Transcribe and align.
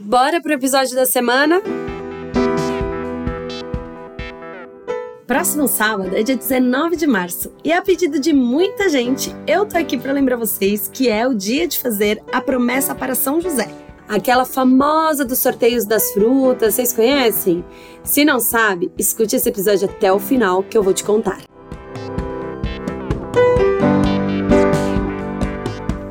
Bora 0.00 0.40
pro 0.40 0.52
episódio 0.52 0.94
da 0.94 1.04
semana? 1.04 1.60
Próximo 5.26 5.66
sábado 5.66 6.16
é 6.16 6.22
dia 6.22 6.36
19 6.36 6.94
de 6.94 7.06
março 7.06 7.52
e 7.64 7.72
a 7.72 7.82
pedido 7.82 8.20
de 8.20 8.32
muita 8.32 8.88
gente, 8.88 9.34
eu 9.44 9.66
tô 9.66 9.76
aqui 9.76 9.98
para 9.98 10.12
lembrar 10.12 10.36
vocês 10.36 10.88
que 10.88 11.08
é 11.08 11.26
o 11.26 11.34
dia 11.34 11.66
de 11.66 11.80
fazer 11.80 12.22
a 12.32 12.40
promessa 12.40 12.94
para 12.94 13.16
São 13.16 13.40
José. 13.40 13.68
Aquela 14.08 14.44
famosa 14.44 15.24
dos 15.24 15.40
sorteios 15.40 15.84
das 15.84 16.12
frutas, 16.12 16.74
vocês 16.74 16.92
conhecem? 16.92 17.64
Se 18.04 18.24
não 18.24 18.38
sabe, 18.38 18.92
escute 18.96 19.34
esse 19.34 19.48
episódio 19.48 19.88
até 19.88 20.12
o 20.12 20.20
final 20.20 20.62
que 20.62 20.78
eu 20.78 20.82
vou 20.82 20.94
te 20.94 21.02
contar. 21.02 21.40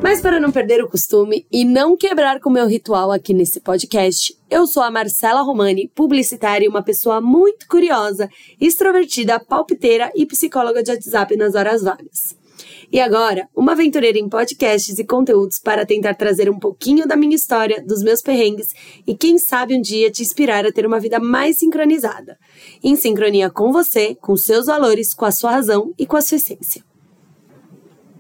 Mas 0.08 0.22
para 0.22 0.40
não 0.40 0.54
perder 0.54 0.82
o 0.82 0.88
costume 0.88 1.46
e 1.52 1.66
não 1.66 1.98
quebrar 1.98 2.40
com 2.40 2.50
o 2.50 2.54
meu 2.54 2.66
ritual 2.66 3.12
aqui 3.12 3.34
nesse 3.34 3.60
podcast, 3.60 4.34
eu 4.50 4.66
sou 4.66 4.82
a 4.82 4.90
Marcela 4.90 5.42
Romani, 5.42 5.92
publicitária 5.94 6.66
e 6.66 6.70
uma 6.70 6.82
pessoa 6.82 7.20
muito 7.20 7.68
curiosa, 7.68 8.30
extrovertida, 8.58 9.38
palpiteira 9.38 10.10
e 10.16 10.26
psicóloga 10.26 10.82
de 10.82 10.92
WhatsApp 10.92 11.36
nas 11.36 11.56
horas 11.56 11.84
vagas. 11.84 12.38
E 12.90 13.02
agora, 13.02 13.50
uma 13.54 13.74
aventureira 13.74 14.18
em 14.18 14.30
podcasts 14.30 14.98
e 14.98 15.04
conteúdos 15.04 15.60
para 15.60 15.86
tentar 15.86 16.14
trazer 16.14 16.50
um 16.50 16.58
pouquinho 16.58 17.06
da 17.06 17.18
minha 17.18 17.36
história, 17.36 17.84
dos 17.86 18.02
meus 18.02 18.22
perrengues 18.22 18.74
e 19.06 19.14
quem 19.14 19.38
sabe 19.38 19.76
um 19.76 19.82
dia 19.82 20.10
te 20.10 20.22
inspirar 20.22 20.66
a 20.66 20.72
ter 20.72 20.86
uma 20.86 21.02
vida 21.02 21.20
mais 21.20 21.58
sincronizada. 21.58 22.38
Em 22.82 22.96
sincronia 22.96 23.50
com 23.50 23.74
você, 23.74 24.16
com 24.16 24.38
seus 24.38 24.68
valores, 24.68 25.14
com 25.14 25.26
a 25.26 25.32
sua 25.34 25.52
razão 25.52 25.94
e 26.00 26.06
com 26.06 26.16
a 26.16 26.22
sua 26.22 26.38
essência. 26.38 26.87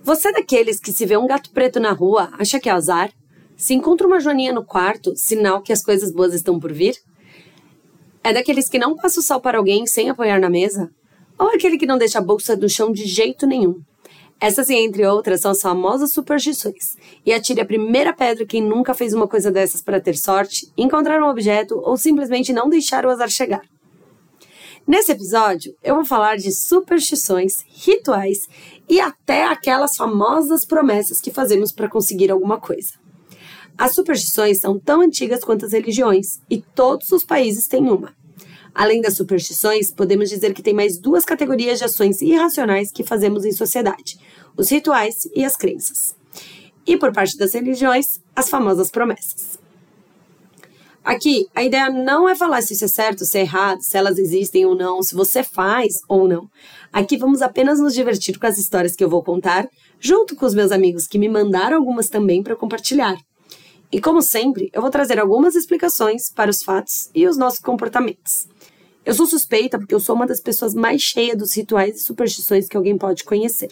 Você 0.07 0.29
é 0.29 0.31
daqueles 0.31 0.79
que 0.79 0.93
se 0.93 1.05
vê 1.05 1.17
um 1.17 1.27
gato 1.27 1.49
preto 1.49 1.81
na 1.81 1.91
rua, 1.91 2.29
acha 2.39 2.61
que 2.61 2.69
é 2.69 2.71
azar? 2.71 3.11
Se 3.57 3.73
encontra 3.73 4.07
uma 4.07 4.21
joaninha 4.21 4.53
no 4.53 4.63
quarto, 4.63 5.13
sinal 5.17 5.61
que 5.61 5.73
as 5.73 5.83
coisas 5.83 6.13
boas 6.13 6.33
estão 6.33 6.57
por 6.57 6.71
vir? 6.71 6.95
É 8.23 8.31
daqueles 8.31 8.69
que 8.69 8.79
não 8.79 8.95
passa 8.95 9.19
o 9.19 9.21
sal 9.21 9.41
para 9.41 9.57
alguém 9.57 9.85
sem 9.85 10.09
apoiar 10.09 10.39
na 10.39 10.49
mesa? 10.49 10.89
Ou 11.37 11.49
aquele 11.49 11.77
que 11.77 11.85
não 11.85 11.97
deixa 11.97 12.19
a 12.19 12.21
bolsa 12.21 12.55
do 12.55 12.69
chão 12.69 12.89
de 12.89 13.03
jeito 13.03 13.45
nenhum? 13.45 13.81
Essas 14.39 14.69
e 14.69 14.75
entre 14.75 15.05
outras 15.05 15.41
são 15.41 15.51
as 15.51 15.59
famosas 15.59 16.13
superstições. 16.13 16.95
E 17.25 17.33
atire 17.33 17.59
a 17.59 17.65
primeira 17.65 18.13
pedra 18.13 18.45
quem 18.45 18.61
nunca 18.61 18.93
fez 18.93 19.13
uma 19.13 19.27
coisa 19.27 19.51
dessas 19.51 19.81
para 19.81 19.99
ter 19.99 20.15
sorte, 20.15 20.71
encontrar 20.77 21.21
um 21.21 21.27
objeto 21.27 21.81
ou 21.83 21.97
simplesmente 21.97 22.53
não 22.53 22.69
deixar 22.69 23.05
o 23.05 23.09
azar 23.09 23.29
chegar. 23.29 23.63
Nesse 24.87 25.11
episódio, 25.11 25.75
eu 25.83 25.95
vou 25.95 26.05
falar 26.05 26.37
de 26.37 26.49
superstições, 26.49 27.59
rituais 27.67 28.47
e 28.87 29.01
até 29.01 29.43
aquelas 29.43 29.97
famosas 29.97 30.63
promessas 30.63 31.19
que 31.19 31.29
fazemos 31.29 31.73
para 31.73 31.89
conseguir 31.89 32.31
alguma 32.31 32.57
coisa. 32.57 32.93
As 33.77 33.93
superstições 33.93 34.59
são 34.59 34.79
tão 34.79 35.01
antigas 35.01 35.43
quanto 35.43 35.65
as 35.65 35.73
religiões 35.73 36.39
e 36.49 36.61
todos 36.61 37.11
os 37.11 37.25
países 37.25 37.67
têm 37.67 37.89
uma. 37.89 38.15
Além 38.73 39.01
das 39.01 39.17
superstições, 39.17 39.91
podemos 39.91 40.29
dizer 40.29 40.53
que 40.53 40.63
tem 40.63 40.73
mais 40.73 40.97
duas 40.97 41.25
categorias 41.25 41.79
de 41.79 41.83
ações 41.83 42.21
irracionais 42.21 42.89
que 42.89 43.03
fazemos 43.03 43.43
em 43.43 43.51
sociedade: 43.51 44.17
os 44.55 44.69
rituais 44.69 45.27
e 45.35 45.43
as 45.43 45.57
crenças. 45.57 46.15
E 46.85 46.95
por 46.95 47.11
parte 47.11 47.37
das 47.37 47.53
religiões, 47.53 48.21
as 48.33 48.49
famosas 48.49 48.89
promessas. 48.89 49.59
Aqui, 51.07 51.47
a 51.55 51.63
ideia 51.63 51.89
não 51.89 52.27
é 52.27 52.35
falar 52.35 52.61
se 52.61 52.73
isso 52.73 52.83
é 52.83 52.87
certo, 52.89 53.23
se 53.23 53.37
é 53.37 53.41
errado, 53.41 53.81
se 53.81 53.95
elas 53.97 54.17
existem 54.17 54.65
ou 54.65 54.75
não, 54.75 55.01
se 55.01 55.15
você 55.15 55.41
faz 55.41 56.01
ou 56.05 56.27
não. 56.27 56.49
Aqui 56.91 57.15
vamos 57.15 57.41
apenas 57.41 57.79
nos 57.79 57.93
divertir 57.93 58.37
com 58.37 58.45
as 58.45 58.57
histórias 58.57 58.93
que 58.93 59.01
eu 59.01 59.09
vou 59.09 59.23
contar, 59.23 59.69
junto 60.01 60.35
com 60.35 60.45
os 60.45 60.53
meus 60.53 60.69
amigos 60.69 61.07
que 61.07 61.17
me 61.17 61.29
mandaram 61.29 61.77
algumas 61.77 62.09
também 62.09 62.43
para 62.43 62.57
compartilhar. 62.57 63.15
E 63.89 64.01
como 64.01 64.21
sempre, 64.21 64.69
eu 64.73 64.81
vou 64.81 64.91
trazer 64.91 65.17
algumas 65.17 65.55
explicações 65.55 66.29
para 66.29 66.51
os 66.51 66.61
fatos 66.61 67.09
e 67.15 67.25
os 67.25 67.37
nossos 67.37 67.59
comportamentos. 67.59 68.45
Eu 69.05 69.13
sou 69.13 69.25
suspeita 69.25 69.79
porque 69.79 69.95
eu 69.95 70.01
sou 70.01 70.13
uma 70.13 70.27
das 70.27 70.41
pessoas 70.41 70.73
mais 70.73 71.01
cheias 71.01 71.37
dos 71.37 71.55
rituais 71.55 71.95
e 71.95 72.03
superstições 72.03 72.67
que 72.67 72.75
alguém 72.75 72.97
pode 72.97 73.23
conhecer. 73.23 73.69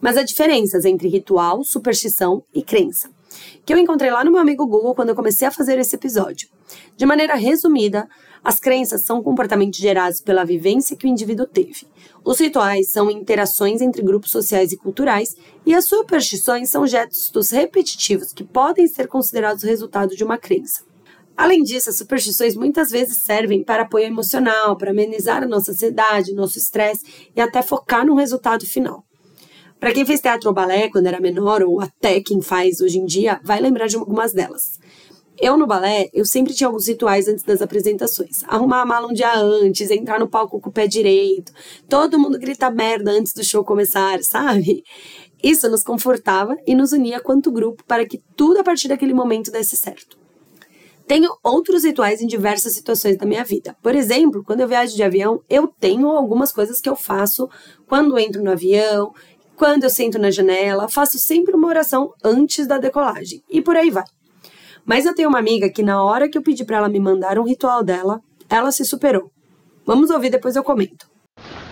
Mas 0.00 0.16
há 0.16 0.22
diferenças 0.22 0.86
entre 0.86 1.06
ritual, 1.06 1.62
superstição 1.64 2.42
e 2.54 2.62
crença 2.62 3.10
que 3.64 3.72
eu 3.72 3.78
encontrei 3.78 4.10
lá 4.10 4.24
no 4.24 4.30
meu 4.30 4.40
amigo 4.40 4.66
Google 4.66 4.94
quando 4.94 5.10
eu 5.10 5.14
comecei 5.14 5.46
a 5.46 5.50
fazer 5.50 5.78
esse 5.78 5.96
episódio. 5.96 6.48
De 6.96 7.06
maneira 7.06 7.34
resumida, 7.34 8.08
as 8.44 8.58
crenças 8.58 9.02
são 9.02 9.22
comportamentos 9.22 9.78
gerados 9.78 10.20
pela 10.20 10.44
vivência 10.44 10.96
que 10.96 11.06
o 11.06 11.08
indivíduo 11.08 11.46
teve. 11.46 11.86
Os 12.24 12.40
rituais 12.40 12.88
são 12.88 13.10
interações 13.10 13.80
entre 13.80 14.02
grupos 14.02 14.30
sociais 14.30 14.72
e 14.72 14.76
culturais, 14.76 15.36
e 15.64 15.74
as 15.74 15.84
superstições 15.84 16.68
são 16.68 16.86
gestos 16.86 17.50
repetitivos 17.50 18.32
que 18.32 18.42
podem 18.42 18.86
ser 18.88 19.06
considerados 19.06 19.62
resultado 19.62 20.16
de 20.16 20.24
uma 20.24 20.38
crença. 20.38 20.82
Além 21.36 21.62
disso, 21.62 21.88
as 21.88 21.96
superstições 21.96 22.54
muitas 22.54 22.90
vezes 22.90 23.18
servem 23.18 23.64
para 23.64 23.82
apoio 23.82 24.06
emocional, 24.06 24.76
para 24.76 24.90
amenizar 24.90 25.42
a 25.42 25.46
nossa 25.46 25.70
ansiedade, 25.70 26.34
nosso 26.34 26.58
estresse 26.58 27.04
e 27.34 27.40
até 27.40 27.62
focar 27.62 28.04
no 28.04 28.14
resultado 28.14 28.66
final. 28.66 29.04
Para 29.80 29.92
quem 29.92 30.06
fez 30.06 30.20
teatro 30.20 30.48
ou 30.48 30.54
balé 30.54 30.88
quando 30.88 31.06
era 31.06 31.20
menor, 31.20 31.62
ou 31.62 31.80
até 31.80 32.20
quem 32.20 32.40
faz 32.40 32.80
hoje 32.80 32.98
em 32.98 33.04
dia, 33.04 33.40
vai 33.42 33.60
lembrar 33.60 33.88
de 33.88 33.96
algumas 33.96 34.32
delas. 34.32 34.78
Eu 35.40 35.56
no 35.56 35.66
balé, 35.66 36.08
eu 36.12 36.24
sempre 36.24 36.52
tinha 36.52 36.68
alguns 36.68 36.86
rituais 36.86 37.26
antes 37.26 37.42
das 37.42 37.62
apresentações. 37.62 38.44
Arrumar 38.44 38.82
a 38.82 38.86
mala 38.86 39.08
um 39.08 39.12
dia 39.12 39.34
antes, 39.34 39.90
entrar 39.90 40.20
no 40.20 40.28
palco 40.28 40.60
com 40.60 40.68
o 40.68 40.72
pé 40.72 40.86
direito, 40.86 41.52
todo 41.88 42.18
mundo 42.18 42.38
grita 42.38 42.70
merda 42.70 43.10
antes 43.10 43.32
do 43.32 43.42
show 43.42 43.64
começar, 43.64 44.22
sabe? 44.22 44.84
Isso 45.42 45.68
nos 45.68 45.82
confortava 45.82 46.56
e 46.66 46.74
nos 46.74 46.92
unia 46.92 47.18
quanto 47.18 47.50
grupo 47.50 47.82
para 47.84 48.06
que 48.06 48.22
tudo 48.36 48.60
a 48.60 48.64
partir 48.64 48.88
daquele 48.88 49.14
momento 49.14 49.50
desse 49.50 49.76
certo. 49.76 50.16
Tenho 51.06 51.36
outros 51.42 51.82
rituais 51.82 52.20
em 52.20 52.26
diversas 52.26 52.74
situações 52.74 53.16
da 53.16 53.26
minha 53.26 53.44
vida. 53.44 53.76
Por 53.82 53.94
exemplo, 53.94 54.44
quando 54.44 54.60
eu 54.60 54.68
viajo 54.68 54.94
de 54.94 55.02
avião, 55.02 55.42
eu 55.50 55.66
tenho 55.66 56.08
algumas 56.08 56.52
coisas 56.52 56.80
que 56.80 56.88
eu 56.88 56.94
faço 56.94 57.48
quando 57.88 58.18
entro 58.18 58.42
no 58.42 58.52
avião, 58.52 59.12
quando 59.56 59.84
eu 59.84 59.90
sento 59.90 60.18
na 60.18 60.30
janela, 60.30 60.88
faço 60.88 61.18
sempre 61.18 61.54
uma 61.54 61.68
oração 61.68 62.12
antes 62.22 62.66
da 62.66 62.78
decolagem. 62.78 63.42
E 63.50 63.60
por 63.60 63.76
aí 63.76 63.90
vai. 63.90 64.04
Mas 64.84 65.06
eu 65.06 65.14
tenho 65.14 65.28
uma 65.28 65.38
amiga 65.38 65.68
que, 65.70 65.82
na 65.82 66.02
hora 66.02 66.28
que 66.28 66.36
eu 66.36 66.42
pedi 66.42 66.64
para 66.64 66.78
ela 66.78 66.88
me 66.88 66.98
mandar 66.98 67.38
um 67.38 67.44
ritual 67.44 67.82
dela, 67.82 68.20
ela 68.48 68.72
se 68.72 68.84
superou. 68.84 69.30
Vamos 69.86 70.10
ouvir, 70.10 70.30
depois 70.30 70.56
eu 70.56 70.64
comento. 70.64 71.06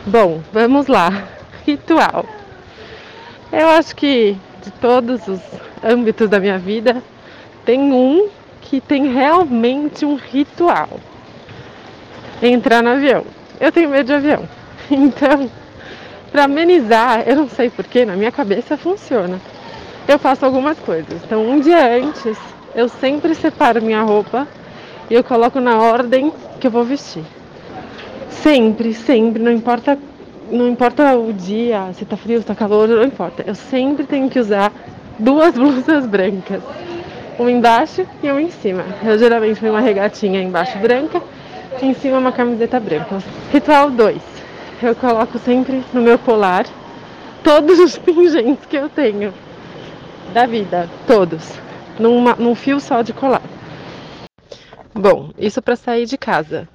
Bom, 0.07 0.41
vamos 0.53 0.87
lá. 0.87 1.29
Ritual. 1.67 2.25
Eu 3.53 3.69
acho 3.69 3.95
que 3.95 4.37
de 4.61 4.71
todos 4.73 5.27
os 5.27 5.41
âmbitos 5.83 6.29
da 6.29 6.39
minha 6.39 6.59
vida, 6.59 7.03
tem 7.65 7.81
um 7.93 8.29
que 8.61 8.81
tem 8.81 9.13
realmente 9.13 10.05
um 10.05 10.15
ritual. 10.15 11.01
Entrar 12.43 12.83
no 12.83 12.91
avião. 12.91 13.25
Eu 13.59 13.73
tenho 13.73 13.91
medo 13.91 14.07
de 14.07 14.13
avião. 14.13 14.49
Então, 14.93 15.49
para 16.33 16.45
amenizar, 16.45 17.23
eu 17.25 17.37
não 17.37 17.49
sei 17.49 17.71
porquê, 17.71 18.05
na 18.05 18.17
minha 18.17 18.33
cabeça 18.33 18.77
funciona. 18.77 19.41
Eu 20.09 20.19
faço 20.19 20.45
algumas 20.45 20.77
coisas. 20.81 21.23
Então, 21.25 21.49
um 21.49 21.61
dia 21.61 21.97
antes, 21.97 22.37
eu 22.75 22.89
sempre 22.89 23.35
separo 23.35 23.83
minha 23.83 24.03
roupa 24.03 24.47
e 25.09 25.15
eu 25.15 25.25
coloco 25.25 25.61
na 25.61 25.79
ordem 25.79 26.33
que 26.61 26.67
eu 26.67 26.71
vou 26.71 26.85
vestir. 26.85 27.25
Sempre, 28.31 28.95
sempre, 28.95 29.43
não 29.43 29.53
importa, 29.53 29.99
não 30.51 30.69
importa 30.69 31.15
o 31.17 31.33
dia, 31.33 31.93
se 31.95 32.05
tá 32.05 32.17
frio, 32.17 32.41
se 32.41 32.47
tá 32.47 32.55
calor, 32.55 32.89
não 32.89 33.05
importa. 33.05 33.45
Eu 33.47 33.55
sempre 33.55 34.05
tenho 34.05 34.31
que 34.31 34.39
usar 34.39 34.73
duas 35.19 35.53
blusas 35.55 36.07
brancas. 36.07 36.63
Uma 37.39 37.51
embaixo 37.51 38.07
e 38.23 38.31
uma 38.31 38.43
em 38.43 38.51
cima. 38.51 38.85
Eu 39.03 39.19
geralmente 39.19 39.61
ponho 39.61 39.73
uma 39.73 39.81
regatinha 39.81 40.43
embaixo 40.43 40.79
branca 40.79 41.23
e 41.81 41.87
em 41.87 41.95
cima 41.95 42.19
uma 42.19 42.33
camiseta 42.33 42.79
branca. 42.79 43.19
Ritual 43.53 43.91
2 43.91 44.41
eu 44.83 44.95
coloco 44.95 45.39
sempre 45.39 45.85
no 45.93 46.01
meu 46.01 46.19
colar 46.19 46.67
todos 47.43 47.79
os 47.79 47.97
pingentes 47.99 48.65
que 48.67 48.77
eu 48.77 48.89
tenho 48.89 49.33
da 50.33 50.47
vida, 50.47 50.89
todos, 51.07 51.53
numa, 51.99 52.35
num 52.35 52.55
fio 52.55 52.81
só 52.81 53.03
de 53.03 53.13
colar. 53.13 53.43
Bom, 54.95 55.31
isso 55.39 55.63
para 55.63 55.77
sair 55.77 56.07
de 56.07 56.19
casa. 56.19 56.69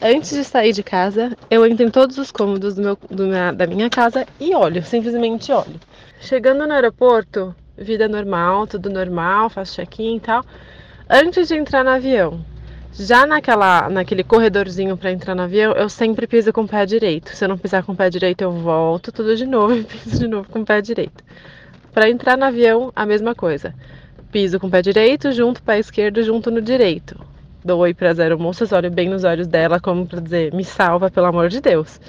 Antes 0.00 0.30
de 0.30 0.44
sair 0.44 0.72
de 0.72 0.82
casa, 0.82 1.36
eu 1.50 1.66
entro 1.66 1.84
em 1.84 1.90
todos 1.90 2.16
os 2.16 2.32
cômodos 2.32 2.74
do 2.74 2.82
meu, 2.82 2.98
do 3.10 3.26
minha, 3.26 3.52
da 3.52 3.66
minha 3.66 3.90
casa 3.90 4.26
e 4.40 4.54
olho, 4.54 4.82
simplesmente 4.82 5.52
olho. 5.52 5.78
Chegando 6.20 6.66
no 6.66 6.72
aeroporto, 6.72 7.54
vida 7.76 8.08
normal, 8.08 8.66
tudo 8.66 8.88
normal, 8.88 9.50
faço 9.50 9.74
check-in 9.74 10.16
e 10.16 10.20
tal. 10.20 10.44
Antes 11.08 11.48
de 11.48 11.56
entrar 11.56 11.84
no 11.84 11.90
avião, 11.90 12.44
já 12.92 13.26
naquela, 13.26 13.88
naquele 13.88 14.24
corredorzinho 14.24 14.96
para 14.96 15.12
entrar 15.12 15.34
no 15.34 15.42
avião, 15.42 15.72
eu 15.72 15.88
sempre 15.88 16.26
piso 16.26 16.52
com 16.52 16.62
o 16.62 16.68
pé 16.68 16.86
direito. 16.86 17.34
Se 17.36 17.44
eu 17.44 17.48
não 17.48 17.58
pisar 17.58 17.82
com 17.84 17.92
o 17.92 17.96
pé 17.96 18.10
direito, 18.10 18.42
eu 18.42 18.52
volto 18.52 19.12
tudo 19.12 19.36
de 19.36 19.46
novo 19.46 19.74
e 19.76 19.84
piso 19.84 20.18
de 20.18 20.28
novo 20.28 20.48
com 20.48 20.60
o 20.60 20.64
pé 20.64 20.80
direito. 20.80 21.22
Para 21.92 22.08
entrar 22.08 22.36
no 22.36 22.44
avião, 22.44 22.92
a 22.94 23.04
mesma 23.04 23.34
coisa. 23.34 23.74
Piso 24.30 24.60
com 24.60 24.68
o 24.68 24.70
pé 24.70 24.80
direito, 24.80 25.32
junto 25.32 25.60
pé 25.60 25.80
esquerdo, 25.80 26.22
junto 26.22 26.52
no 26.52 26.62
direito. 26.62 27.18
Dou 27.64 27.80
oi 27.80 27.92
para 27.92 28.10
as 28.10 28.20
aeromoças, 28.20 28.70
olho 28.70 28.90
bem 28.90 29.08
nos 29.08 29.24
olhos 29.24 29.48
dela, 29.48 29.80
como 29.80 30.06
para 30.06 30.20
dizer, 30.20 30.54
me 30.54 30.64
salva, 30.64 31.10
pelo 31.10 31.26
amor 31.26 31.48
de 31.48 31.60
Deus. 31.60 32.00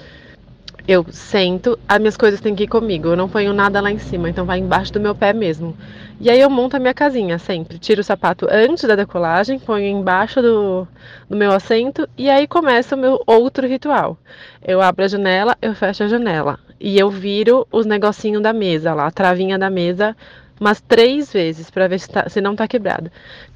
Eu 0.86 1.04
sento, 1.10 1.78
as 1.88 1.98
minhas 1.98 2.16
coisas 2.16 2.40
têm 2.40 2.54
que 2.54 2.64
ir 2.64 2.68
comigo, 2.68 3.08
eu 3.08 3.16
não 3.16 3.28
ponho 3.28 3.52
nada 3.52 3.80
lá 3.80 3.90
em 3.90 3.98
cima, 3.98 4.30
então 4.30 4.44
vai 4.44 4.60
embaixo 4.60 4.92
do 4.92 5.00
meu 5.00 5.14
pé 5.14 5.32
mesmo. 5.32 5.76
E 6.20 6.30
aí 6.30 6.40
eu 6.40 6.48
monto 6.48 6.76
a 6.76 6.80
minha 6.80 6.94
casinha 6.94 7.38
sempre. 7.38 7.78
Tiro 7.78 8.00
o 8.00 8.04
sapato 8.04 8.46
antes 8.48 8.84
da 8.84 8.94
decolagem, 8.94 9.58
ponho 9.58 9.86
embaixo 9.86 10.40
do, 10.40 10.86
do 11.28 11.36
meu 11.36 11.50
assento 11.52 12.08
e 12.16 12.30
aí 12.30 12.46
começa 12.46 12.94
o 12.94 12.98
meu 12.98 13.20
outro 13.26 13.66
ritual. 13.66 14.16
Eu 14.64 14.80
abro 14.80 15.04
a 15.04 15.08
janela, 15.08 15.56
eu 15.60 15.74
fecho 15.74 16.04
a 16.04 16.08
janela. 16.08 16.58
E 16.80 16.98
eu 16.98 17.10
viro 17.10 17.66
os 17.70 17.86
negocinhos 17.86 18.42
da 18.42 18.52
mesa 18.52 18.94
lá, 18.94 19.06
a 19.06 19.10
travinha 19.10 19.58
da 19.58 19.70
mesa, 19.70 20.16
umas 20.62 20.80
três 20.80 21.32
vezes 21.32 21.70
para 21.70 21.88
ver 21.88 21.98
se, 21.98 22.08
tá, 22.08 22.28
se 22.28 22.40
não 22.40 22.54
tá 22.54 22.68
quebrada. 22.68 23.10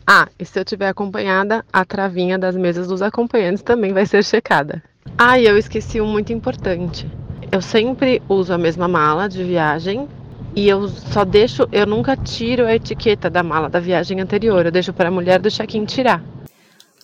Ah, 0.05 0.29
e 0.39 0.45
se 0.45 0.59
eu 0.59 0.65
tiver 0.65 0.89
acompanhada, 0.89 1.65
a 1.73 1.85
travinha 1.85 2.37
das 2.37 2.57
mesas 2.57 2.89
dos 2.89 3.01
acompanhantes 3.01 3.63
também 3.63 3.93
vai 3.93 4.05
ser 4.05 4.25
checada. 4.25 4.83
Ah, 5.17 5.39
e 5.39 5.47
eu 5.47 5.57
esqueci 5.57 6.01
um 6.01 6.07
muito 6.07 6.33
importante. 6.33 7.09
Eu 7.51 7.63
sempre 7.63 8.21
uso 8.29 8.53
a 8.53 8.59
mesma 8.59 8.89
mala 8.89 9.29
de 9.29 9.45
viagem 9.45 10.09
e 10.55 10.69
eu 10.69 10.89
só 10.89 11.25
deixo, 11.25 11.69
eu 11.71 11.87
nunca 11.87 12.17
tiro 12.17 12.67
a 12.67 12.75
etiqueta 12.75 13.31
da 13.31 13.43
mala 13.43 13.69
da 13.69 13.79
viagem 13.79 14.21
anterior, 14.21 14.67
eu 14.67 14.73
deixo 14.73 14.93
para 14.93 15.09
a 15.09 15.13
mulher 15.13 15.39
do 15.39 15.49
check-in 15.49 15.85
tirar. 15.85 16.21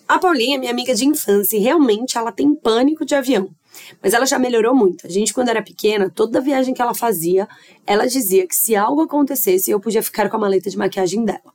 A 0.09 0.19
Paulinha 0.19 0.57
é 0.57 0.59
minha 0.59 0.73
amiga 0.73 0.95
de 0.95 1.07
infância 1.07 1.57
e 1.57 1.61
realmente 1.61 2.19
ela 2.19 2.33
tem 2.33 2.53
pânico 2.57 3.07
de 3.07 3.15
avião. 3.15 3.51
Mas 4.03 4.13
ela 4.15 4.27
já 4.27 4.39
melhorou 4.39 4.75
muito. 4.75 5.07
A 5.07 5.11
gente, 5.11 5.33
quando 5.33 5.49
era 5.49 5.63
pequena, 5.63 6.11
toda 6.11 6.41
viagem 6.41 6.75
que 6.75 6.83
ela 6.83 6.95
fazia, 6.95 7.49
ela 7.87 8.07
dizia 8.07 8.47
que 8.47 8.55
se 8.55 8.77
algo 8.77 9.03
acontecesse, 9.03 9.71
eu 9.71 9.81
podia 9.81 10.03
ficar 10.03 10.29
com 10.29 10.37
a 10.37 10.41
maleta 10.41 10.71
de 10.71 10.77
maquiagem 10.77 11.25
dela. 11.25 11.53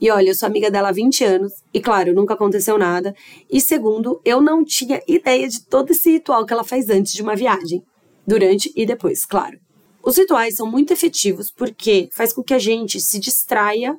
E 0.00 0.10
olha, 0.10 0.28
eu 0.28 0.34
sou 0.34 0.46
amiga 0.46 0.70
dela 0.70 0.90
há 0.90 0.92
20 0.92 1.24
anos, 1.24 1.52
e 1.74 1.80
claro, 1.80 2.14
nunca 2.14 2.34
aconteceu 2.34 2.78
nada. 2.78 3.14
E 3.50 3.60
segundo, 3.60 4.20
eu 4.24 4.40
não 4.40 4.64
tinha 4.64 5.02
ideia 5.08 5.48
de 5.48 5.64
todo 5.66 5.90
esse 5.90 6.10
ritual 6.10 6.46
que 6.46 6.52
ela 6.52 6.62
faz 6.62 6.88
antes 6.88 7.12
de 7.12 7.22
uma 7.22 7.34
viagem. 7.34 7.82
Durante 8.26 8.72
e 8.76 8.86
depois, 8.86 9.24
claro. 9.24 9.58
Os 10.02 10.16
rituais 10.16 10.54
são 10.54 10.70
muito 10.70 10.92
efetivos 10.92 11.50
porque 11.50 12.08
faz 12.12 12.32
com 12.32 12.42
que 12.42 12.54
a 12.54 12.58
gente 12.58 13.00
se 13.00 13.18
distraia 13.18 13.96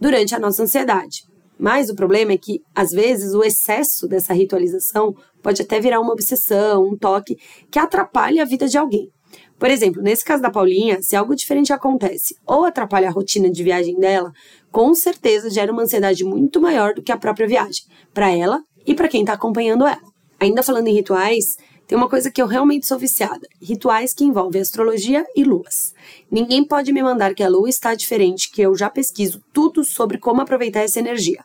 durante 0.00 0.34
a 0.34 0.38
nossa 0.38 0.62
ansiedade. 0.62 1.24
Mas 1.58 1.88
o 1.88 1.94
problema 1.94 2.32
é 2.32 2.38
que, 2.38 2.60
às 2.74 2.90
vezes, 2.90 3.34
o 3.34 3.42
excesso 3.42 4.06
dessa 4.06 4.34
ritualização 4.34 5.14
pode 5.42 5.62
até 5.62 5.80
virar 5.80 6.00
uma 6.00 6.12
obsessão, 6.12 6.84
um 6.84 6.96
toque 6.96 7.36
que 7.70 7.78
atrapalha 7.78 8.42
a 8.42 8.46
vida 8.46 8.68
de 8.68 8.76
alguém. 8.76 9.10
Por 9.58 9.70
exemplo, 9.70 10.02
nesse 10.02 10.24
caso 10.24 10.42
da 10.42 10.50
Paulinha, 10.50 11.00
se 11.00 11.16
algo 11.16 11.34
diferente 11.34 11.72
acontece 11.72 12.36
ou 12.46 12.64
atrapalha 12.64 13.08
a 13.08 13.12
rotina 13.12 13.50
de 13.50 13.62
viagem 13.62 13.98
dela, 13.98 14.30
com 14.70 14.94
certeza 14.94 15.48
gera 15.48 15.72
uma 15.72 15.82
ansiedade 15.82 16.24
muito 16.24 16.60
maior 16.60 16.92
do 16.92 17.02
que 17.02 17.10
a 17.10 17.16
própria 17.16 17.48
viagem, 17.48 17.84
para 18.12 18.30
ela 18.30 18.62
e 18.86 18.94
para 18.94 19.08
quem 19.08 19.22
está 19.22 19.32
acompanhando 19.32 19.86
ela. 19.86 20.02
Ainda 20.38 20.62
falando 20.62 20.88
em 20.88 20.94
rituais, 20.94 21.56
tem 21.86 21.96
uma 21.96 22.08
coisa 22.08 22.30
que 22.30 22.42
eu 22.42 22.46
realmente 22.46 22.86
sou 22.86 22.98
viciada: 22.98 23.46
rituais 23.62 24.12
que 24.12 24.24
envolvem 24.24 24.60
astrologia 24.60 25.24
e 25.36 25.44
luas. 25.44 25.94
Ninguém 26.30 26.64
pode 26.64 26.92
me 26.92 27.02
mandar 27.02 27.34
que 27.34 27.42
a 27.42 27.48
lua 27.48 27.68
está 27.68 27.94
diferente, 27.94 28.50
que 28.50 28.62
eu 28.62 28.76
já 28.76 28.90
pesquiso 28.90 29.40
tudo 29.52 29.84
sobre 29.84 30.18
como 30.18 30.40
aproveitar 30.40 30.80
essa 30.80 30.98
energia. 30.98 31.44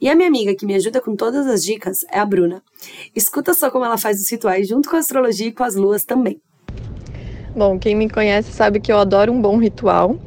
E 0.00 0.08
a 0.08 0.14
minha 0.14 0.28
amiga 0.28 0.54
que 0.54 0.66
me 0.66 0.74
ajuda 0.74 1.00
com 1.00 1.14
todas 1.14 1.46
as 1.46 1.62
dicas 1.62 2.04
é 2.10 2.18
a 2.18 2.24
Bruna. 2.24 2.62
Escuta 3.14 3.54
só 3.54 3.70
como 3.70 3.84
ela 3.84 3.98
faz 3.98 4.20
os 4.20 4.30
rituais 4.30 4.66
junto 4.68 4.88
com 4.90 4.96
a 4.96 4.98
astrologia 4.98 5.46
e 5.46 5.52
com 5.52 5.62
as 5.62 5.74
luas 5.74 6.04
também. 6.04 6.40
Bom, 7.54 7.78
quem 7.78 7.94
me 7.94 8.08
conhece 8.08 8.52
sabe 8.52 8.80
que 8.80 8.92
eu 8.92 8.98
adoro 8.98 9.32
um 9.32 9.40
bom 9.40 9.58
ritual, 9.58 10.18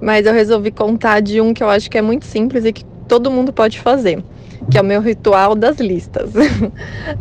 mas 0.00 0.26
eu 0.26 0.32
resolvi 0.32 0.70
contar 0.70 1.20
de 1.20 1.40
um 1.40 1.52
que 1.52 1.62
eu 1.62 1.68
acho 1.68 1.90
que 1.90 1.98
é 1.98 2.02
muito 2.02 2.24
simples 2.24 2.64
e 2.64 2.72
que 2.72 2.84
todo 3.06 3.30
mundo 3.30 3.52
pode 3.52 3.80
fazer 3.80 4.22
que 4.70 4.78
é 4.78 4.80
o 4.80 4.84
meu 4.84 5.00
ritual 5.00 5.54
das 5.54 5.78
listas. 5.78 6.30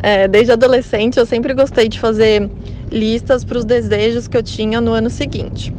É, 0.03 0.27
desde 0.27 0.51
adolescente 0.51 1.17
eu 1.17 1.25
sempre 1.25 1.53
gostei 1.53 1.87
de 1.87 1.99
fazer 1.99 2.49
listas 2.91 3.43
para 3.43 3.57
os 3.57 3.65
desejos 3.65 4.27
que 4.27 4.37
eu 4.37 4.43
tinha 4.43 4.79
no 4.79 4.91
ano 4.91 5.09
seguinte. 5.09 5.73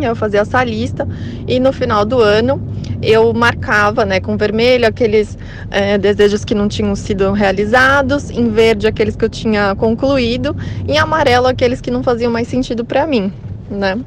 Eu 0.00 0.16
fazia 0.16 0.40
essa 0.40 0.62
lista 0.64 1.06
e 1.46 1.60
no 1.60 1.72
final 1.72 2.04
do 2.04 2.20
ano 2.20 2.60
eu 3.02 3.32
marcava 3.32 4.04
né, 4.04 4.18
com 4.18 4.36
vermelho 4.36 4.86
aqueles 4.86 5.38
é, 5.70 5.98
desejos 5.98 6.44
que 6.44 6.54
não 6.54 6.68
tinham 6.68 6.94
sido 6.96 7.32
realizados, 7.32 8.30
em 8.30 8.50
verde 8.50 8.86
aqueles 8.86 9.14
que 9.14 9.24
eu 9.24 9.28
tinha 9.28 9.74
concluído, 9.76 10.56
em 10.86 10.98
amarelo 10.98 11.46
aqueles 11.46 11.80
que 11.80 11.90
não 11.90 12.02
faziam 12.02 12.32
mais 12.32 12.48
sentido 12.48 12.84
para 12.84 13.06
mim. 13.06 13.32
Né? 13.70 13.98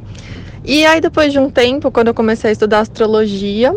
E 0.64 0.86
aí, 0.86 1.02
depois 1.02 1.32
de 1.32 1.40
um 1.40 1.50
tempo, 1.50 1.90
quando 1.90 2.10
eu 2.10 2.14
comecei 2.14 2.50
a 2.50 2.54
estudar 2.54 2.80
astrologia, 2.80 3.74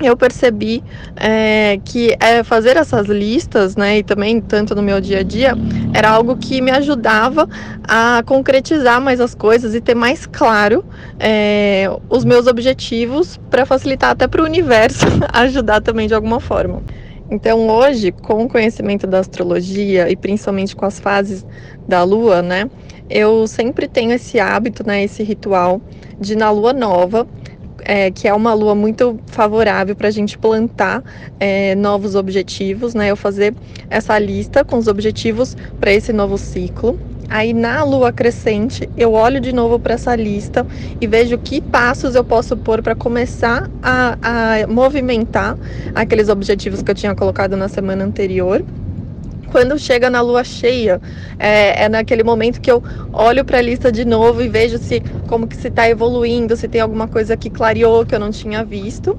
eu 0.00 0.16
percebi 0.16 0.82
é, 1.16 1.78
que 1.84 2.16
é, 2.20 2.42
fazer 2.42 2.76
essas 2.76 3.06
listas, 3.06 3.76
né, 3.76 3.98
e 3.98 4.02
também 4.02 4.40
tanto 4.40 4.74
no 4.74 4.82
meu 4.82 5.00
dia 5.00 5.20
a 5.20 5.22
dia, 5.22 5.54
era 5.92 6.10
algo 6.10 6.36
que 6.36 6.60
me 6.60 6.70
ajudava 6.70 7.48
a 7.86 8.22
concretizar 8.26 9.00
mais 9.00 9.20
as 9.20 9.34
coisas 9.34 9.74
e 9.74 9.80
ter 9.80 9.94
mais 9.94 10.26
claro 10.26 10.84
é, 11.18 11.88
os 12.08 12.24
meus 12.24 12.46
objetivos 12.46 13.38
para 13.50 13.64
facilitar 13.64 14.10
até 14.10 14.26
para 14.26 14.42
o 14.42 14.44
universo 14.44 15.06
ajudar 15.32 15.80
também 15.80 16.08
de 16.08 16.14
alguma 16.14 16.40
forma. 16.40 16.82
Então 17.30 17.68
hoje, 17.68 18.12
com 18.12 18.44
o 18.44 18.48
conhecimento 18.48 19.06
da 19.06 19.20
astrologia 19.20 20.10
e 20.10 20.16
principalmente 20.16 20.76
com 20.76 20.84
as 20.84 21.00
fases 21.00 21.44
da 21.88 22.02
Lua, 22.02 22.42
né, 22.42 22.68
eu 23.08 23.46
sempre 23.46 23.88
tenho 23.88 24.12
esse 24.12 24.38
hábito, 24.40 24.86
né, 24.86 25.04
esse 25.04 25.22
ritual 25.22 25.80
de 26.20 26.36
na 26.36 26.50
Lua 26.50 26.72
nova 26.72 27.26
é, 27.84 28.10
que 28.10 28.26
é 28.26 28.34
uma 28.34 28.54
lua 28.54 28.74
muito 28.74 29.18
favorável 29.26 29.94
para 29.94 30.08
a 30.08 30.10
gente 30.10 30.36
plantar 30.38 31.02
é, 31.38 31.74
novos 31.74 32.14
objetivos, 32.14 32.94
né? 32.94 33.10
Eu 33.10 33.16
fazer 33.16 33.54
essa 33.90 34.18
lista 34.18 34.64
com 34.64 34.78
os 34.78 34.88
objetivos 34.88 35.56
para 35.78 35.92
esse 35.92 36.12
novo 36.12 36.38
ciclo. 36.38 36.98
Aí 37.28 37.52
na 37.52 37.82
lua 37.84 38.12
crescente, 38.12 38.88
eu 38.96 39.12
olho 39.12 39.40
de 39.40 39.52
novo 39.52 39.78
para 39.78 39.94
essa 39.94 40.14
lista 40.14 40.66
e 41.00 41.06
vejo 41.06 41.38
que 41.38 41.60
passos 41.60 42.14
eu 42.14 42.24
posso 42.24 42.56
pôr 42.56 42.82
para 42.82 42.94
começar 42.94 43.70
a, 43.82 44.18
a 44.22 44.66
movimentar 44.66 45.56
aqueles 45.94 46.28
objetivos 46.28 46.82
que 46.82 46.90
eu 46.90 46.94
tinha 46.94 47.14
colocado 47.14 47.56
na 47.56 47.68
semana 47.68 48.04
anterior 48.04 48.64
quando 49.54 49.78
chega 49.78 50.10
na 50.10 50.20
lua 50.20 50.42
cheia, 50.42 51.00
é, 51.38 51.84
é 51.84 51.88
naquele 51.88 52.24
momento 52.24 52.60
que 52.60 52.68
eu 52.68 52.82
olho 53.12 53.44
para 53.44 53.58
a 53.58 53.62
lista 53.62 53.92
de 53.92 54.04
novo 54.04 54.42
e 54.42 54.48
vejo 54.48 54.78
se 54.78 55.00
como 55.28 55.46
que 55.46 55.56
se 55.56 55.68
está 55.68 55.88
evoluindo, 55.88 56.56
se 56.56 56.66
tem 56.66 56.80
alguma 56.80 57.06
coisa 57.06 57.36
que 57.36 57.48
clareou 57.48 58.04
que 58.04 58.12
eu 58.12 58.18
não 58.18 58.32
tinha 58.32 58.64
visto. 58.64 59.16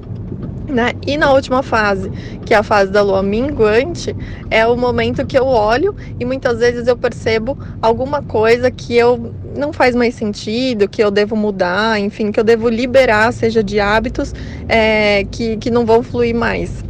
Né? 0.68 0.92
E 1.08 1.16
na 1.16 1.32
última 1.32 1.64
fase, 1.64 2.12
que 2.46 2.54
é 2.54 2.58
a 2.58 2.64
fase 2.64 2.92
da 2.92 3.02
lua 3.02 3.24
minguante, 3.24 4.14
é 4.52 4.68
o 4.68 4.76
momento 4.76 5.26
que 5.26 5.40
eu 5.40 5.46
olho 5.46 5.96
e 6.20 6.26
muitas 6.26 6.60
vezes 6.60 6.86
eu 6.86 6.98
percebo 6.98 7.58
alguma 7.82 8.22
coisa 8.22 8.70
que 8.70 8.94
eu 8.94 9.34
não 9.56 9.72
faz 9.72 9.96
mais 9.96 10.16
sentido, 10.16 10.90
que 10.90 11.02
eu 11.02 11.12
devo 11.12 11.38
mudar, 11.38 11.98
enfim, 11.98 12.30
que 12.30 12.40
eu 12.42 12.44
devo 12.44 12.68
liberar, 12.68 13.32
seja 13.32 13.64
de 13.64 13.80
hábitos 13.80 14.34
é, 14.68 15.24
que, 15.32 15.56
que 15.56 15.72
não 15.72 15.86
vão 15.86 16.04
fluir 16.04 16.36
mais. 16.36 16.85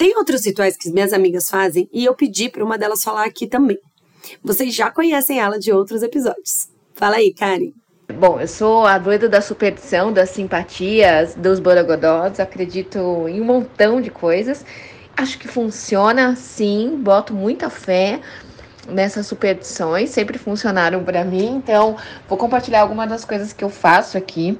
Tem 0.00 0.16
outros 0.16 0.46
rituais 0.46 0.78
que 0.78 0.90
minhas 0.90 1.12
amigas 1.12 1.50
fazem 1.50 1.86
e 1.92 2.06
eu 2.06 2.14
pedi 2.14 2.48
para 2.48 2.64
uma 2.64 2.78
delas 2.78 3.02
falar 3.02 3.26
aqui 3.26 3.46
também. 3.46 3.78
Vocês 4.42 4.74
já 4.74 4.90
conhecem 4.90 5.38
ela 5.38 5.58
de 5.58 5.70
outros 5.70 6.02
episódios. 6.02 6.70
Fala 6.94 7.16
aí, 7.16 7.34
Karen. 7.34 7.72
Bom, 8.14 8.40
eu 8.40 8.48
sou 8.48 8.86
a 8.86 8.96
doida 8.96 9.28
da 9.28 9.42
superstição, 9.42 10.10
das 10.10 10.30
simpatias, 10.30 11.34
dos 11.34 11.60
borogodós, 11.60 12.40
acredito 12.40 12.98
em 13.28 13.42
um 13.42 13.44
montão 13.44 14.00
de 14.00 14.10
coisas. 14.10 14.64
Acho 15.14 15.38
que 15.38 15.46
funciona, 15.46 16.34
sim, 16.34 16.96
boto 16.96 17.34
muita 17.34 17.68
fé 17.68 18.22
nessas 18.90 19.26
superstições, 19.26 20.10
sempre 20.10 20.38
funcionaram 20.38 21.02
para 21.02 21.24
mim, 21.24 21.56
então 21.56 21.96
vou 22.28 22.36
compartilhar 22.36 22.80
algumas 22.80 23.08
das 23.08 23.24
coisas 23.24 23.52
que 23.52 23.64
eu 23.64 23.70
faço 23.70 24.18
aqui, 24.18 24.58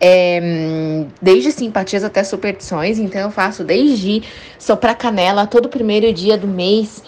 é, 0.00 1.04
desde 1.20 1.52
simpatias 1.52 2.04
até 2.04 2.22
superstições, 2.22 2.98
então 2.98 3.20
eu 3.20 3.30
faço 3.30 3.64
desde 3.64 4.22
soprar 4.58 4.96
canela 4.96 5.46
todo 5.46 5.68
primeiro 5.68 6.12
dia 6.12 6.36
do 6.36 6.46
mês, 6.46 7.02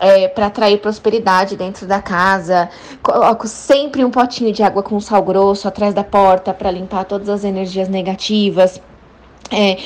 é, 0.00 0.28
para 0.28 0.46
atrair 0.46 0.78
prosperidade 0.78 1.56
dentro 1.56 1.86
da 1.86 2.02
casa. 2.02 2.68
Coloco 3.02 3.46
sempre 3.46 4.04
um 4.04 4.10
potinho 4.10 4.52
de 4.52 4.62
água 4.62 4.82
com 4.82 5.00
sal 5.00 5.22
grosso 5.22 5.68
atrás 5.68 5.94
da 5.94 6.04
porta 6.04 6.52
para 6.52 6.70
limpar 6.70 7.04
todas 7.04 7.28
as 7.28 7.44
energias 7.44 7.88
negativas. 7.88 8.80
É, 9.50 9.78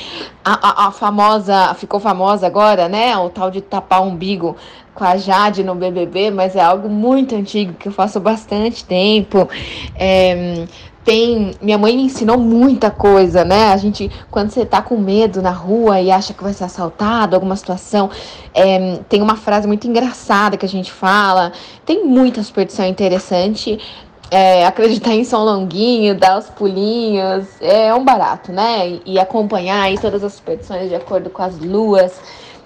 a, 0.43 0.85
a, 0.85 0.87
a, 0.87 0.91
famosa, 0.91 1.73
ficou 1.75 1.99
famosa 1.99 2.47
agora, 2.47 2.87
né? 2.87 3.15
O 3.17 3.29
tal 3.29 3.51
de 3.51 3.61
tapar 3.61 4.01
o 4.01 4.05
umbigo 4.05 4.55
com 4.95 5.03
a 5.03 5.17
Jade 5.17 5.63
no 5.63 5.75
BBB, 5.75 6.31
mas 6.31 6.55
é 6.55 6.61
algo 6.61 6.89
muito 6.89 7.35
antigo 7.35 7.73
que 7.73 7.87
eu 7.87 7.91
faço 7.91 8.19
bastante 8.19 8.83
tempo. 8.85 9.47
É, 9.95 10.65
tem, 11.03 11.55
minha 11.61 11.77
mãe 11.77 11.95
me 11.95 12.03
ensinou 12.03 12.37
muita 12.37 12.91
coisa, 12.91 13.43
né? 13.43 13.73
A 13.73 13.77
gente, 13.77 14.11
quando 14.29 14.51
você 14.51 14.65
tá 14.65 14.81
com 14.81 14.97
medo 14.97 15.41
na 15.41 15.51
rua 15.51 15.99
e 15.99 16.11
acha 16.11 16.33
que 16.33 16.43
vai 16.43 16.53
ser 16.53 16.65
assaltado, 16.65 17.35
alguma 17.35 17.55
situação, 17.55 18.09
é, 18.53 18.99
tem 19.09 19.21
uma 19.21 19.35
frase 19.35 19.65
muito 19.65 19.87
engraçada 19.87 20.57
que 20.57 20.65
a 20.65 20.69
gente 20.69 20.91
fala. 20.91 21.51
Tem 21.85 22.05
muita 22.05 22.43
superstição 22.43 22.85
interessante. 22.85 23.79
É, 24.31 24.65
acreditar 24.65 25.15
em 25.15 25.23
São 25.23 25.43
Longuinho, 25.43 26.13
dar 26.13 26.37
os 26.37 26.49
pulinhos, 26.49 27.47
é 27.59 27.93
um 27.95 28.03
barato, 28.03 28.51
né? 28.51 28.99
E, 29.03 29.17
acompanhar 29.17 29.81
aí 29.81 29.97
todas 29.97 30.23
as 30.23 30.33
superstições 30.33 30.89
de 30.89 30.95
acordo 30.95 31.31
com 31.31 31.41
as 31.41 31.57
luas 31.57 32.13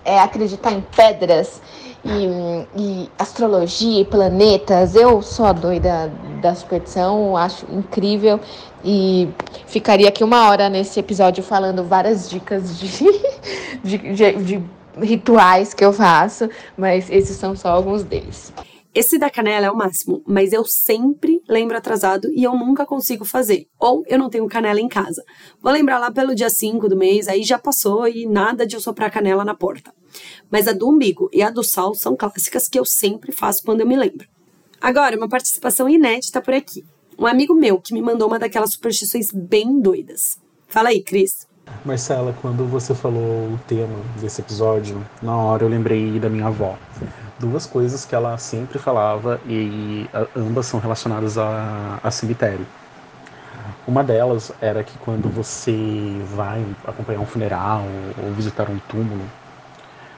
é, 0.03 0.19
acreditar 0.19 0.73
em 0.73 0.81
pedras 0.95 1.61
e, 2.03 2.67
e, 2.75 3.09
astrologia 3.17 4.01
e 4.01 4.05
planetas. 4.05 4.95
Eu 4.95 5.21
sou 5.21 5.45
a 5.45 5.53
doida 5.53 6.11
da 6.41 6.53
superstição, 6.53 7.37
acho 7.37 7.65
incrível 7.71 8.39
e 8.83 9.29
ficaria 9.65 10.09
aqui 10.09 10.23
uma 10.23 10.49
hora 10.49 10.69
nesse 10.69 10.99
episódio 10.99 11.41
falando 11.41 11.83
várias 11.83 12.29
dicas 12.29 12.77
de, 12.77 12.87
de, 13.81 13.97
de, 13.97 14.33
de 14.33 14.63
rituais 15.01 15.73
que 15.73 15.83
eu 15.83 15.93
faço, 15.93 16.49
mas 16.77 17.09
esses 17.09 17.37
são 17.37 17.55
só 17.55 17.69
alguns 17.69 18.03
deles. 18.03 18.53
Esse 18.95 19.17
da 19.17 19.27
canela 19.27 19.65
é 19.65 19.71
o 19.71 19.75
máximo, 19.75 20.21
mas 20.23 20.53
eu 20.53 20.63
sempre 20.63 21.41
lembro 21.49 21.75
atrasado 21.75 22.29
e 22.31 22.43
eu 22.43 22.53
nunca 22.53 22.85
consigo 22.85 23.25
fazer. 23.25 23.67
Ou 23.79 24.03
eu 24.05 24.19
não 24.19 24.29
tenho 24.29 24.47
canela 24.47 24.79
em 24.79 24.87
casa. 24.87 25.23
Vou 25.59 25.71
lembrar 25.71 25.97
lá 25.97 26.11
pelo 26.11 26.35
dia 26.35 26.49
5 26.49 26.87
do 26.87 26.95
mês, 26.95 27.27
aí 27.27 27.41
já 27.41 27.57
passou 27.57 28.07
e 28.07 28.27
nada 28.27 28.67
de 28.67 28.75
eu 28.75 28.79
soprar 28.79 29.09
canela 29.09 29.43
na 29.43 29.55
porta. 29.55 29.91
Mas 30.51 30.67
a 30.67 30.73
do 30.73 30.87
umbigo 30.87 31.27
e 31.33 31.41
a 31.41 31.49
do 31.49 31.63
sal 31.63 31.95
são 31.95 32.15
clássicas 32.15 32.67
que 32.67 32.77
eu 32.77 32.85
sempre 32.85 33.31
faço 33.31 33.63
quando 33.63 33.81
eu 33.81 33.87
me 33.87 33.95
lembro. 33.95 34.27
Agora, 34.79 35.17
uma 35.17 35.27
participação 35.27 35.89
inédita 35.89 36.39
por 36.39 36.53
aqui. 36.53 36.85
Um 37.17 37.25
amigo 37.25 37.55
meu 37.55 37.81
que 37.81 37.95
me 37.95 38.01
mandou 38.01 38.27
uma 38.27 38.37
daquelas 38.37 38.73
superstições 38.73 39.31
bem 39.31 39.81
doidas. 39.81 40.37
Fala 40.67 40.89
aí, 40.89 41.01
Cris. 41.01 41.47
Marcela, 41.83 42.35
quando 42.41 42.63
você 42.67 42.93
falou 42.93 43.53
o 43.53 43.59
tema 43.67 43.95
desse 44.21 44.41
episódio, 44.41 45.03
na 45.21 45.35
hora 45.35 45.63
eu 45.63 45.69
lembrei 45.69 46.19
da 46.19 46.29
minha 46.29 46.47
avó 46.47 46.77
duas 47.39 47.65
coisas 47.65 48.05
que 48.05 48.15
ela 48.15 48.37
sempre 48.37 48.79
falava 48.79 49.39
e 49.45 50.09
ambas 50.35 50.65
são 50.65 50.79
relacionadas 50.79 51.37
a, 51.37 51.99
a 52.03 52.11
cemitério. 52.11 52.65
Uma 53.85 54.03
delas 54.03 54.51
era 54.61 54.83
que 54.83 54.97
quando 54.97 55.29
você 55.29 56.21
vai 56.35 56.65
acompanhar 56.85 57.19
um 57.19 57.25
funeral 57.25 57.83
ou 58.23 58.31
visitar 58.31 58.69
um 58.69 58.79
túmulo, 58.87 59.23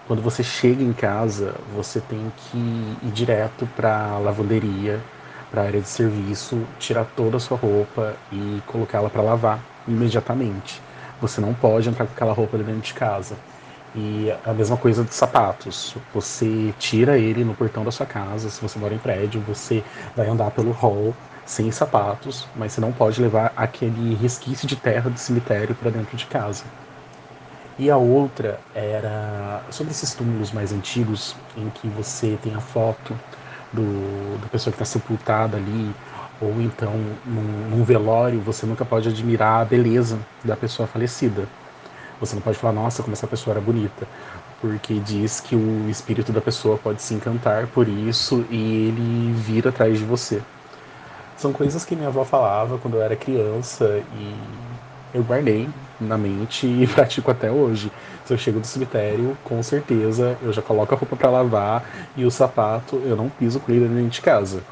quando 0.07 0.21
você 0.21 0.43
chega 0.43 0.83
em 0.83 0.93
casa, 0.93 1.55
você 1.75 1.99
tem 1.99 2.31
que 2.37 2.57
ir 2.57 3.11
direto 3.11 3.67
para 3.75 4.11
a 4.11 4.19
lavanderia, 4.19 5.01
para 5.49 5.63
a 5.63 5.65
área 5.65 5.81
de 5.81 5.87
serviço, 5.87 6.61
tirar 6.77 7.05
toda 7.15 7.37
a 7.37 7.39
sua 7.39 7.57
roupa 7.57 8.13
e 8.31 8.61
colocá-la 8.67 9.09
para 9.09 9.23
lavar 9.23 9.59
imediatamente. 9.87 10.79
Você 11.19 11.41
não 11.41 11.55
pode 11.55 11.89
entrar 11.89 12.05
com 12.05 12.13
aquela 12.13 12.33
roupa 12.33 12.55
dentro 12.57 12.81
de 12.81 12.93
casa. 12.93 13.35
E 13.95 14.29
a 14.43 14.51
mesma 14.51 14.75
coisa 14.75 15.05
de 15.05 15.13
sapatos. 15.13 15.95
Você 16.13 16.73
tira 16.77 17.17
ele 17.17 17.45
no 17.45 17.55
portão 17.55 17.83
da 17.83 17.91
sua 17.91 18.05
casa, 18.05 18.49
se 18.49 18.61
você 18.61 18.77
mora 18.77 18.93
em 18.93 18.97
prédio, 18.97 19.41
você 19.47 19.83
vai 20.15 20.27
andar 20.27 20.51
pelo 20.51 20.71
hall 20.71 21.15
sem 21.45 21.71
sapatos, 21.71 22.45
mas 22.55 22.73
você 22.73 22.81
não 22.81 22.91
pode 22.91 23.21
levar 23.21 23.53
aquele 23.55 24.15
resquício 24.15 24.67
de 24.67 24.75
terra 24.75 25.09
do 25.09 25.17
cemitério 25.17 25.73
para 25.75 25.91
dentro 25.91 26.17
de 26.17 26.25
casa. 26.25 26.65
E 27.77 27.89
a 27.89 27.97
outra 27.97 28.59
era 28.73 29.61
sobre 29.69 29.91
esses 29.91 30.13
túmulos 30.13 30.51
mais 30.51 30.73
antigos, 30.73 31.35
em 31.55 31.69
que 31.69 31.87
você 31.87 32.37
tem 32.41 32.53
a 32.53 32.59
foto 32.59 33.17
do, 33.71 34.39
da 34.41 34.47
pessoa 34.47 34.71
que 34.71 34.81
está 34.81 34.85
sepultada 34.85 35.55
ali, 35.55 35.93
ou 36.41 36.61
então 36.61 36.93
num, 37.25 37.69
num 37.69 37.83
velório, 37.83 38.41
você 38.41 38.65
nunca 38.65 38.83
pode 38.83 39.07
admirar 39.07 39.61
a 39.61 39.65
beleza 39.65 40.19
da 40.43 40.55
pessoa 40.57 40.87
falecida 40.87 41.47
você 42.19 42.35
não 42.35 42.41
pode 42.41 42.57
falar, 42.57 42.73
nossa, 42.73 43.03
como 43.03 43.13
essa 43.13 43.27
pessoa 43.27 43.53
era 43.53 43.61
bonita. 43.61 44.07
Porque 44.61 44.99
diz 44.99 45.39
que 45.39 45.55
o 45.55 45.89
espírito 45.89 46.31
da 46.31 46.41
pessoa 46.41 46.77
pode 46.77 47.01
se 47.01 47.13
encantar 47.13 47.67
por 47.67 47.87
isso 47.87 48.45
e 48.49 48.87
ele 48.87 49.33
vir 49.33 49.67
atrás 49.67 49.97
de 49.97 50.05
você. 50.05 50.41
São 51.37 51.51
coisas 51.51 51.83
que 51.83 51.95
minha 51.95 52.07
avó 52.07 52.23
falava 52.23 52.77
quando 52.77 52.95
eu 52.95 53.01
era 53.01 53.15
criança 53.15 54.01
e 54.17 54.35
eu 55.13 55.23
guardei 55.23 55.69
na 55.99 56.17
mente 56.17 56.65
e 56.67 56.87
pratico 56.87 57.31
até 57.31 57.51
hoje. 57.51 57.91
Se 58.25 58.33
eu 58.33 58.37
chego 58.37 58.59
do 58.59 58.67
cemitério, 58.67 59.37
com 59.43 59.61
certeza 59.61 60.37
eu 60.41 60.51
já 60.51 60.61
coloco 60.61 60.93
a 60.93 60.97
roupa 60.97 61.15
para 61.15 61.29
lavar 61.29 62.11
e 62.15 62.25
o 62.25 62.31
sapato 62.31 62.95
eu 63.05 63.15
não 63.15 63.29
piso 63.29 63.59
com 63.59 63.71
ele 63.71 63.87
dentro 63.87 64.09
de 64.09 64.21
casa. 64.21 64.63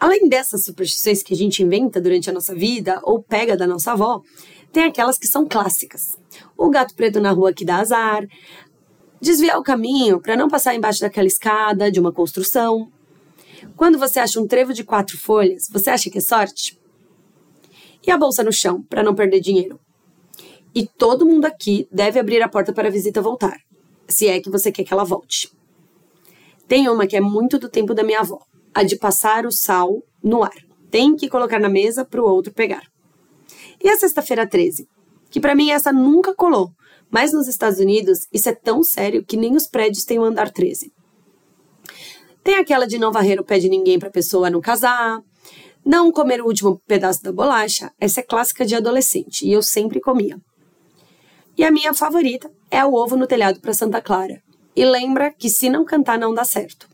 Além 0.00 0.28
dessas 0.30 0.64
superstições 0.64 1.22
que 1.22 1.34
a 1.34 1.36
gente 1.36 1.62
inventa 1.62 2.00
durante 2.00 2.30
a 2.30 2.32
nossa 2.32 2.54
vida 2.54 2.98
ou 3.02 3.22
pega 3.22 3.54
da 3.54 3.66
nossa 3.66 3.92
avó, 3.92 4.22
tem 4.72 4.84
aquelas 4.84 5.18
que 5.18 5.26
são 5.26 5.46
clássicas. 5.46 6.18
O 6.56 6.70
gato 6.70 6.94
preto 6.94 7.20
na 7.20 7.32
rua 7.32 7.52
que 7.52 7.64
dá 7.64 7.78
azar, 7.78 8.26
desviar 9.20 9.58
o 9.58 9.62
caminho 9.62 10.20
para 10.20 10.36
não 10.36 10.48
passar 10.48 10.74
embaixo 10.74 11.00
daquela 11.00 11.26
escada 11.26 11.90
de 11.90 12.00
uma 12.00 12.12
construção. 12.12 12.90
Quando 13.76 13.98
você 13.98 14.18
acha 14.18 14.40
um 14.40 14.46
trevo 14.46 14.72
de 14.72 14.84
quatro 14.84 15.18
folhas, 15.18 15.68
você 15.70 15.90
acha 15.90 16.10
que 16.10 16.18
é 16.18 16.20
sorte? 16.20 16.80
E 18.06 18.10
a 18.10 18.16
bolsa 18.16 18.42
no 18.42 18.52
chão 18.52 18.82
para 18.82 19.02
não 19.02 19.14
perder 19.14 19.40
dinheiro? 19.40 19.78
E 20.74 20.86
todo 20.86 21.26
mundo 21.26 21.44
aqui 21.44 21.86
deve 21.90 22.18
abrir 22.18 22.40
a 22.42 22.48
porta 22.48 22.72
para 22.72 22.88
a 22.88 22.90
visita 22.90 23.20
voltar, 23.20 23.58
se 24.08 24.28
é 24.28 24.40
que 24.40 24.48
você 24.48 24.70
quer 24.70 24.84
que 24.84 24.92
ela 24.92 25.04
volte. 25.04 25.52
Tem 26.68 26.88
uma 26.88 27.06
que 27.06 27.16
é 27.16 27.20
muito 27.20 27.58
do 27.58 27.68
tempo 27.68 27.92
da 27.92 28.04
minha 28.04 28.20
avó, 28.20 28.40
a 28.72 28.84
de 28.84 28.96
passar 28.96 29.44
o 29.44 29.50
sal 29.50 30.02
no 30.22 30.44
ar. 30.44 30.54
Tem 30.88 31.16
que 31.16 31.28
colocar 31.28 31.58
na 31.58 31.68
mesa 31.68 32.04
para 32.04 32.22
o 32.22 32.24
outro 32.24 32.52
pegar. 32.52 32.84
E 33.82 33.88
a 33.88 33.96
sexta-feira 33.96 34.46
13? 34.46 34.86
Que 35.30 35.40
para 35.40 35.54
mim 35.54 35.70
essa 35.70 35.92
nunca 35.92 36.34
colou, 36.34 36.70
mas 37.10 37.32
nos 37.32 37.48
Estados 37.48 37.78
Unidos 37.78 38.26
isso 38.32 38.48
é 38.48 38.54
tão 38.54 38.82
sério 38.82 39.24
que 39.24 39.36
nem 39.36 39.56
os 39.56 39.66
prédios 39.66 40.04
têm 40.04 40.18
o 40.18 40.24
andar 40.24 40.50
13. 40.50 40.92
Tem 42.42 42.56
aquela 42.56 42.86
de 42.86 42.98
não 42.98 43.12
varrer 43.12 43.40
o 43.40 43.44
pé 43.44 43.58
de 43.58 43.68
ninguém 43.68 43.98
para 43.98 44.10
pessoa 44.10 44.50
não 44.50 44.60
casar, 44.60 45.20
não 45.84 46.12
comer 46.12 46.40
o 46.42 46.46
último 46.46 46.80
pedaço 46.86 47.22
da 47.22 47.32
bolacha, 47.32 47.92
essa 47.98 48.20
é 48.20 48.22
clássica 48.22 48.66
de 48.66 48.74
adolescente 48.74 49.46
e 49.46 49.52
eu 49.52 49.62
sempre 49.62 50.00
comia. 50.00 50.38
E 51.56 51.64
a 51.64 51.70
minha 51.70 51.92
favorita 51.92 52.50
é 52.70 52.84
o 52.84 52.94
ovo 52.94 53.16
no 53.16 53.26
telhado 53.26 53.60
para 53.60 53.74
Santa 53.74 54.00
Clara. 54.00 54.42
E 54.74 54.84
lembra 54.84 55.32
que 55.32 55.50
se 55.50 55.68
não 55.68 55.84
cantar 55.84 56.18
não 56.18 56.32
dá 56.32 56.44
certo. 56.44 56.88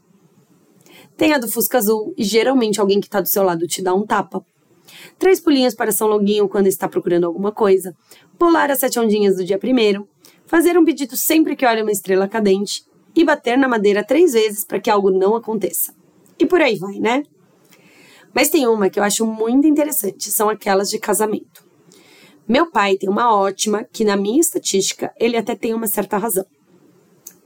Tem 1.16 1.32
a 1.32 1.38
do 1.38 1.48
Fusca 1.48 1.78
Azul 1.78 2.14
e 2.16 2.24
geralmente 2.24 2.80
alguém 2.80 3.00
que 3.00 3.06
está 3.06 3.20
do 3.20 3.28
seu 3.28 3.42
lado 3.42 3.66
te 3.66 3.82
dá 3.82 3.94
um 3.94 4.06
tapa. 4.06 4.44
Três 5.18 5.40
pulinhos 5.40 5.74
para 5.74 5.92
São 5.92 6.08
Longuinho 6.08 6.48
quando 6.48 6.66
está 6.66 6.88
procurando 6.88 7.24
alguma 7.24 7.52
coisa. 7.52 7.94
Pular 8.38 8.70
as 8.70 8.80
sete 8.80 8.98
ondinhas 8.98 9.36
do 9.36 9.44
dia 9.44 9.58
primeiro. 9.58 10.08
Fazer 10.46 10.78
um 10.78 10.84
pedido 10.84 11.16
sempre 11.16 11.56
que 11.56 11.66
olha 11.66 11.82
uma 11.82 11.92
estrela 11.92 12.28
cadente. 12.28 12.84
E 13.14 13.24
bater 13.24 13.56
na 13.56 13.68
madeira 13.68 14.04
três 14.04 14.32
vezes 14.32 14.64
para 14.64 14.78
que 14.78 14.90
algo 14.90 15.10
não 15.10 15.34
aconteça. 15.34 15.94
E 16.38 16.44
por 16.44 16.60
aí 16.60 16.76
vai, 16.76 16.98
né? 16.98 17.22
Mas 18.34 18.50
tem 18.50 18.66
uma 18.66 18.90
que 18.90 19.00
eu 19.00 19.04
acho 19.04 19.26
muito 19.26 19.66
interessante, 19.66 20.30
são 20.30 20.50
aquelas 20.50 20.90
de 20.90 20.98
casamento. 20.98 21.64
Meu 22.46 22.70
pai 22.70 22.96
tem 22.96 23.08
uma 23.08 23.34
ótima 23.34 23.84
que, 23.90 24.04
na 24.04 24.16
minha 24.16 24.40
estatística, 24.40 25.12
ele 25.18 25.36
até 25.36 25.56
tem 25.56 25.72
uma 25.72 25.86
certa 25.86 26.18
razão. 26.18 26.44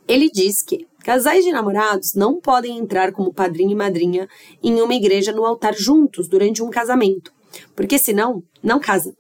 Ele 0.07 0.29
diz 0.29 0.63
que 0.63 0.89
casais 1.05 1.45
de 1.45 1.53
namorados 1.53 2.15
não 2.15 2.41
podem 2.41 2.77
entrar 2.77 3.13
como 3.13 3.33
padrinho 3.33 3.71
e 3.71 3.75
madrinha 3.77 4.29
em 4.61 4.81
uma 4.83 4.95
igreja 4.95 5.31
no 5.31 5.47
altar 5.47 5.75
juntos 5.75 6.27
durante 6.27 6.63
um 6.63 6.69
casamento, 6.69 7.33
porque 7.75 7.99
senão 7.99 8.43
não 8.63 8.81
casa. 8.81 9.15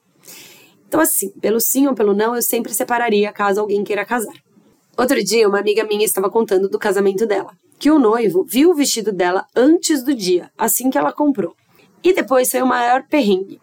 Então, 0.86 1.00
assim, 1.00 1.30
pelo 1.40 1.60
sim 1.60 1.86
ou 1.86 1.94
pelo 1.94 2.14
não, 2.14 2.34
eu 2.34 2.42
sempre 2.42 2.74
separaria 2.74 3.32
caso 3.32 3.60
alguém 3.60 3.84
queira 3.84 4.04
casar. 4.04 4.34
Outro 4.98 5.22
dia, 5.22 5.48
uma 5.48 5.60
amiga 5.60 5.84
minha 5.84 6.04
estava 6.04 6.28
contando 6.28 6.68
do 6.68 6.78
casamento 6.78 7.26
dela, 7.26 7.52
que 7.78 7.90
o 7.90 7.98
noivo 7.98 8.44
viu 8.44 8.70
o 8.70 8.74
vestido 8.74 9.12
dela 9.12 9.46
antes 9.54 10.02
do 10.02 10.14
dia, 10.14 10.50
assim 10.58 10.90
que 10.90 10.98
ela 10.98 11.12
comprou. 11.12 11.54
E 12.02 12.12
depois 12.12 12.50
foi 12.50 12.60
o 12.60 12.66
maior 12.66 13.04
perrengue. 13.08 13.60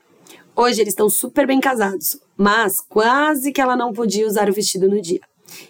Hoje 0.56 0.82
eles 0.82 0.94
estão 0.94 1.10
super 1.10 1.46
bem 1.46 1.60
casados, 1.60 2.20
mas 2.36 2.82
quase 2.82 3.52
que 3.52 3.62
ela 3.62 3.76
não 3.76 3.94
podia 3.94 4.26
usar 4.26 4.50
o 4.50 4.54
vestido 4.54 4.90
no 4.90 5.02
dia. 5.02 5.22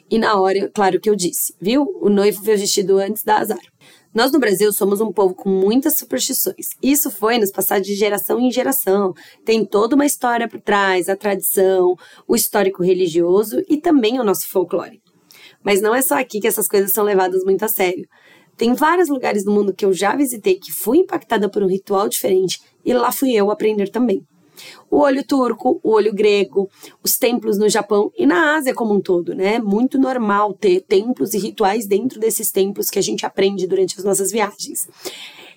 E 0.09 0.17
na 0.17 0.39
hora, 0.39 0.69
claro 0.73 0.99
que 0.99 1.09
eu 1.09 1.15
disse, 1.15 1.53
viu? 1.59 1.85
O 2.01 2.07
noivo 2.07 2.41
veio 2.41 2.57
vestido 2.57 2.97
antes 2.97 3.23
da 3.23 3.37
azar. 3.37 3.59
Nós 4.17 4.31
no 4.31 4.39
Brasil 4.39 4.73
somos 4.73 4.99
um 4.99 5.11
povo 5.11 5.35
com 5.35 5.47
muitas 5.47 5.95
superstições. 5.95 6.69
Isso 6.81 7.11
foi 7.11 7.37
nos 7.37 7.51
passar 7.51 7.79
de 7.79 7.93
geração 7.93 8.39
em 8.39 8.49
geração. 8.49 9.13
Tem 9.45 9.63
toda 9.63 9.93
uma 9.93 10.07
história 10.07 10.47
por 10.47 10.59
trás, 10.59 11.07
a 11.07 11.15
tradição, 11.15 11.95
o 12.27 12.35
histórico 12.35 12.81
religioso 12.81 13.61
e 13.69 13.77
também 13.77 14.19
o 14.19 14.23
nosso 14.23 14.49
folclore. 14.49 14.99
Mas 15.63 15.81
não 15.81 15.93
é 15.93 16.01
só 16.01 16.15
aqui 16.15 16.39
que 16.39 16.47
essas 16.47 16.67
coisas 16.67 16.91
são 16.91 17.03
levadas 17.03 17.43
muito 17.43 17.63
a 17.63 17.67
sério. 17.67 18.07
Tem 18.57 18.73
vários 18.73 19.07
lugares 19.07 19.43
do 19.43 19.51
mundo 19.51 19.71
que 19.71 19.85
eu 19.85 19.93
já 19.93 20.15
visitei 20.15 20.55
que 20.55 20.73
fui 20.73 20.97
impactada 20.97 21.47
por 21.47 21.61
um 21.61 21.67
ritual 21.67 22.09
diferente 22.09 22.59
e 22.83 22.95
lá 22.95 23.11
fui 23.11 23.33
eu 23.33 23.51
aprender 23.51 23.91
também 23.91 24.25
o 24.89 24.97
olho 24.99 25.23
turco, 25.23 25.79
o 25.83 25.91
olho 25.91 26.13
grego, 26.13 26.69
os 27.03 27.17
templos 27.17 27.57
no 27.57 27.69
Japão 27.69 28.11
e 28.17 28.25
na 28.25 28.55
Ásia 28.55 28.73
como 28.73 28.93
um 28.93 29.01
todo, 29.01 29.33
né? 29.33 29.59
Muito 29.59 29.97
normal 29.97 30.53
ter 30.53 30.81
templos 30.81 31.33
e 31.33 31.37
rituais 31.37 31.85
dentro 31.85 32.19
desses 32.19 32.51
templos 32.51 32.89
que 32.89 32.99
a 32.99 33.03
gente 33.03 33.25
aprende 33.25 33.67
durante 33.67 33.97
as 33.97 34.03
nossas 34.03 34.31
viagens. 34.31 34.87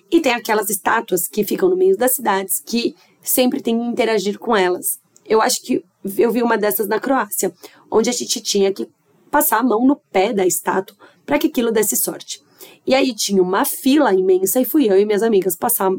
E 0.09 0.19
tem 0.19 0.33
aquelas 0.33 0.69
estátuas 0.69 1.27
que 1.27 1.43
ficam 1.43 1.69
no 1.69 1.77
meio 1.77 1.95
das 1.97 2.11
cidades 2.11 2.61
que 2.65 2.95
sempre 3.21 3.61
tem 3.61 3.79
que 3.79 3.85
interagir 3.85 4.37
com 4.37 4.55
elas. 4.55 4.99
Eu 5.25 5.41
acho 5.41 5.61
que 5.61 5.83
eu 6.17 6.31
vi 6.31 6.43
uma 6.43 6.57
dessas 6.57 6.87
na 6.87 6.99
Croácia, 6.99 7.53
onde 7.89 8.09
a 8.09 8.13
gente 8.13 8.41
tinha 8.41 8.73
que 8.73 8.89
passar 9.29 9.59
a 9.59 9.63
mão 9.63 9.85
no 9.85 9.95
pé 9.95 10.33
da 10.33 10.45
estátua 10.45 10.97
para 11.25 11.39
que 11.39 11.47
aquilo 11.47 11.71
desse 11.71 11.95
sorte. 11.95 12.41
E 12.85 12.93
aí 12.93 13.15
tinha 13.15 13.41
uma 13.41 13.63
fila 13.63 14.13
imensa 14.13 14.59
e 14.59 14.65
fui 14.65 14.89
eu 14.89 14.99
e 14.99 15.05
minhas 15.05 15.23
amigas 15.23 15.55
passar 15.55 15.91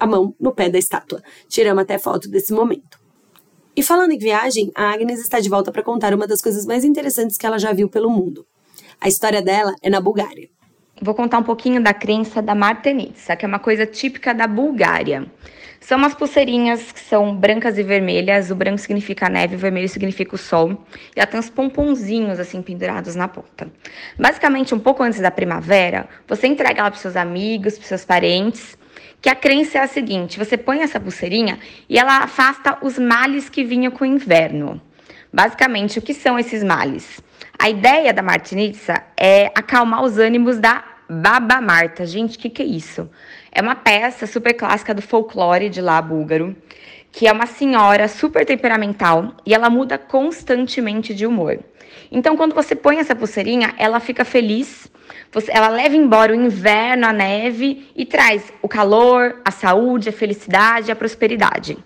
a 0.00 0.06
mão 0.06 0.34
no 0.40 0.52
pé 0.52 0.70
da 0.70 0.78
estátua. 0.78 1.22
Tiramos 1.48 1.82
até 1.82 1.98
foto 1.98 2.28
desse 2.28 2.52
momento. 2.52 2.98
E 3.76 3.82
falando 3.82 4.12
em 4.12 4.18
viagem, 4.18 4.72
a 4.74 4.90
Agnes 4.90 5.20
está 5.20 5.38
de 5.38 5.48
volta 5.48 5.70
para 5.70 5.82
contar 5.82 6.12
uma 6.12 6.26
das 6.26 6.42
coisas 6.42 6.66
mais 6.66 6.84
interessantes 6.84 7.36
que 7.36 7.46
ela 7.46 7.58
já 7.58 7.72
viu 7.72 7.88
pelo 7.88 8.10
mundo. 8.10 8.46
A 9.00 9.08
história 9.08 9.40
dela 9.40 9.74
é 9.82 9.88
na 9.88 10.00
Bulgária. 10.00 10.48
Vou 11.00 11.14
contar 11.14 11.38
um 11.38 11.42
pouquinho 11.42 11.82
da 11.82 11.94
crença 11.94 12.42
da 12.42 12.54
Martenitsa, 12.54 13.36
que 13.36 13.44
é 13.44 13.48
uma 13.48 13.58
coisa 13.58 13.86
típica 13.86 14.34
da 14.34 14.46
Bulgária. 14.46 15.30
São 15.80 15.96
umas 15.96 16.14
pulseirinhas 16.14 16.92
que 16.92 17.00
são 17.00 17.34
brancas 17.34 17.78
e 17.78 17.82
vermelhas. 17.82 18.50
O 18.50 18.54
branco 18.54 18.78
significa 18.78 19.30
neve, 19.30 19.56
o 19.56 19.58
vermelho 19.58 19.88
significa 19.88 20.34
o 20.34 20.38
sol. 20.38 20.84
E 21.16 21.18
ela 21.18 21.26
tem 21.26 21.40
uns 21.40 21.48
pomponzinhos 21.48 22.38
assim 22.38 22.60
pendurados 22.60 23.14
na 23.14 23.26
ponta. 23.26 23.66
Basicamente, 24.18 24.74
um 24.74 24.78
pouco 24.78 25.02
antes 25.02 25.20
da 25.20 25.30
primavera, 25.30 26.06
você 26.28 26.46
entrega 26.46 26.80
ela 26.80 26.90
para 26.90 27.00
seus 27.00 27.16
amigos, 27.16 27.78
para 27.78 27.88
seus 27.88 28.04
parentes. 28.04 28.76
Que 29.20 29.28
a 29.28 29.34
crença 29.34 29.78
é 29.78 29.82
a 29.82 29.86
seguinte: 29.86 30.38
você 30.38 30.56
põe 30.56 30.82
essa 30.82 31.00
pulseirinha 31.00 31.58
e 31.88 31.98
ela 31.98 32.18
afasta 32.18 32.78
os 32.82 32.98
males 32.98 33.48
que 33.48 33.64
vinham 33.64 33.90
com 33.90 34.04
o 34.04 34.06
inverno. 34.06 34.80
Basicamente, 35.32 35.98
o 35.98 36.02
que 36.02 36.14
são 36.14 36.38
esses 36.38 36.64
males? 36.64 37.20
A 37.58 37.68
ideia 37.68 38.12
da 38.12 38.22
Martinitsa 38.22 39.02
é 39.16 39.46
acalmar 39.54 40.02
os 40.02 40.18
ânimos 40.18 40.58
da 40.58 40.82
Baba 41.08 41.60
Marta. 41.60 42.06
Gente, 42.06 42.36
o 42.36 42.40
que, 42.40 42.48
que 42.48 42.62
é 42.62 42.64
isso? 42.64 43.08
É 43.52 43.60
uma 43.60 43.74
peça 43.74 44.26
super 44.26 44.54
clássica 44.54 44.94
do 44.94 45.02
folclore 45.02 45.68
de 45.68 45.80
lá 45.80 46.00
búlgaro, 46.00 46.56
que 47.12 47.26
é 47.26 47.32
uma 47.32 47.46
senhora 47.46 48.08
super 48.08 48.46
temperamental 48.46 49.34
e 49.44 49.52
ela 49.54 49.68
muda 49.68 49.98
constantemente 49.98 51.14
de 51.14 51.26
humor. 51.26 51.58
Então, 52.10 52.36
quando 52.36 52.54
você 52.54 52.74
põe 52.74 52.98
essa 52.98 53.14
pulseirinha, 53.14 53.74
ela 53.78 54.00
fica 54.00 54.24
feliz, 54.24 54.89
você, 55.32 55.50
ela 55.52 55.68
leva 55.68 55.96
embora 55.96 56.32
o 56.32 56.34
inverno, 56.34 57.06
a 57.06 57.12
neve 57.12 57.90
e 57.94 58.04
traz 58.04 58.52
o 58.62 58.68
calor, 58.68 59.40
a 59.44 59.50
saúde, 59.50 60.08
a 60.08 60.12
felicidade, 60.12 60.90
a 60.90 60.96
prosperidade. 60.96 61.78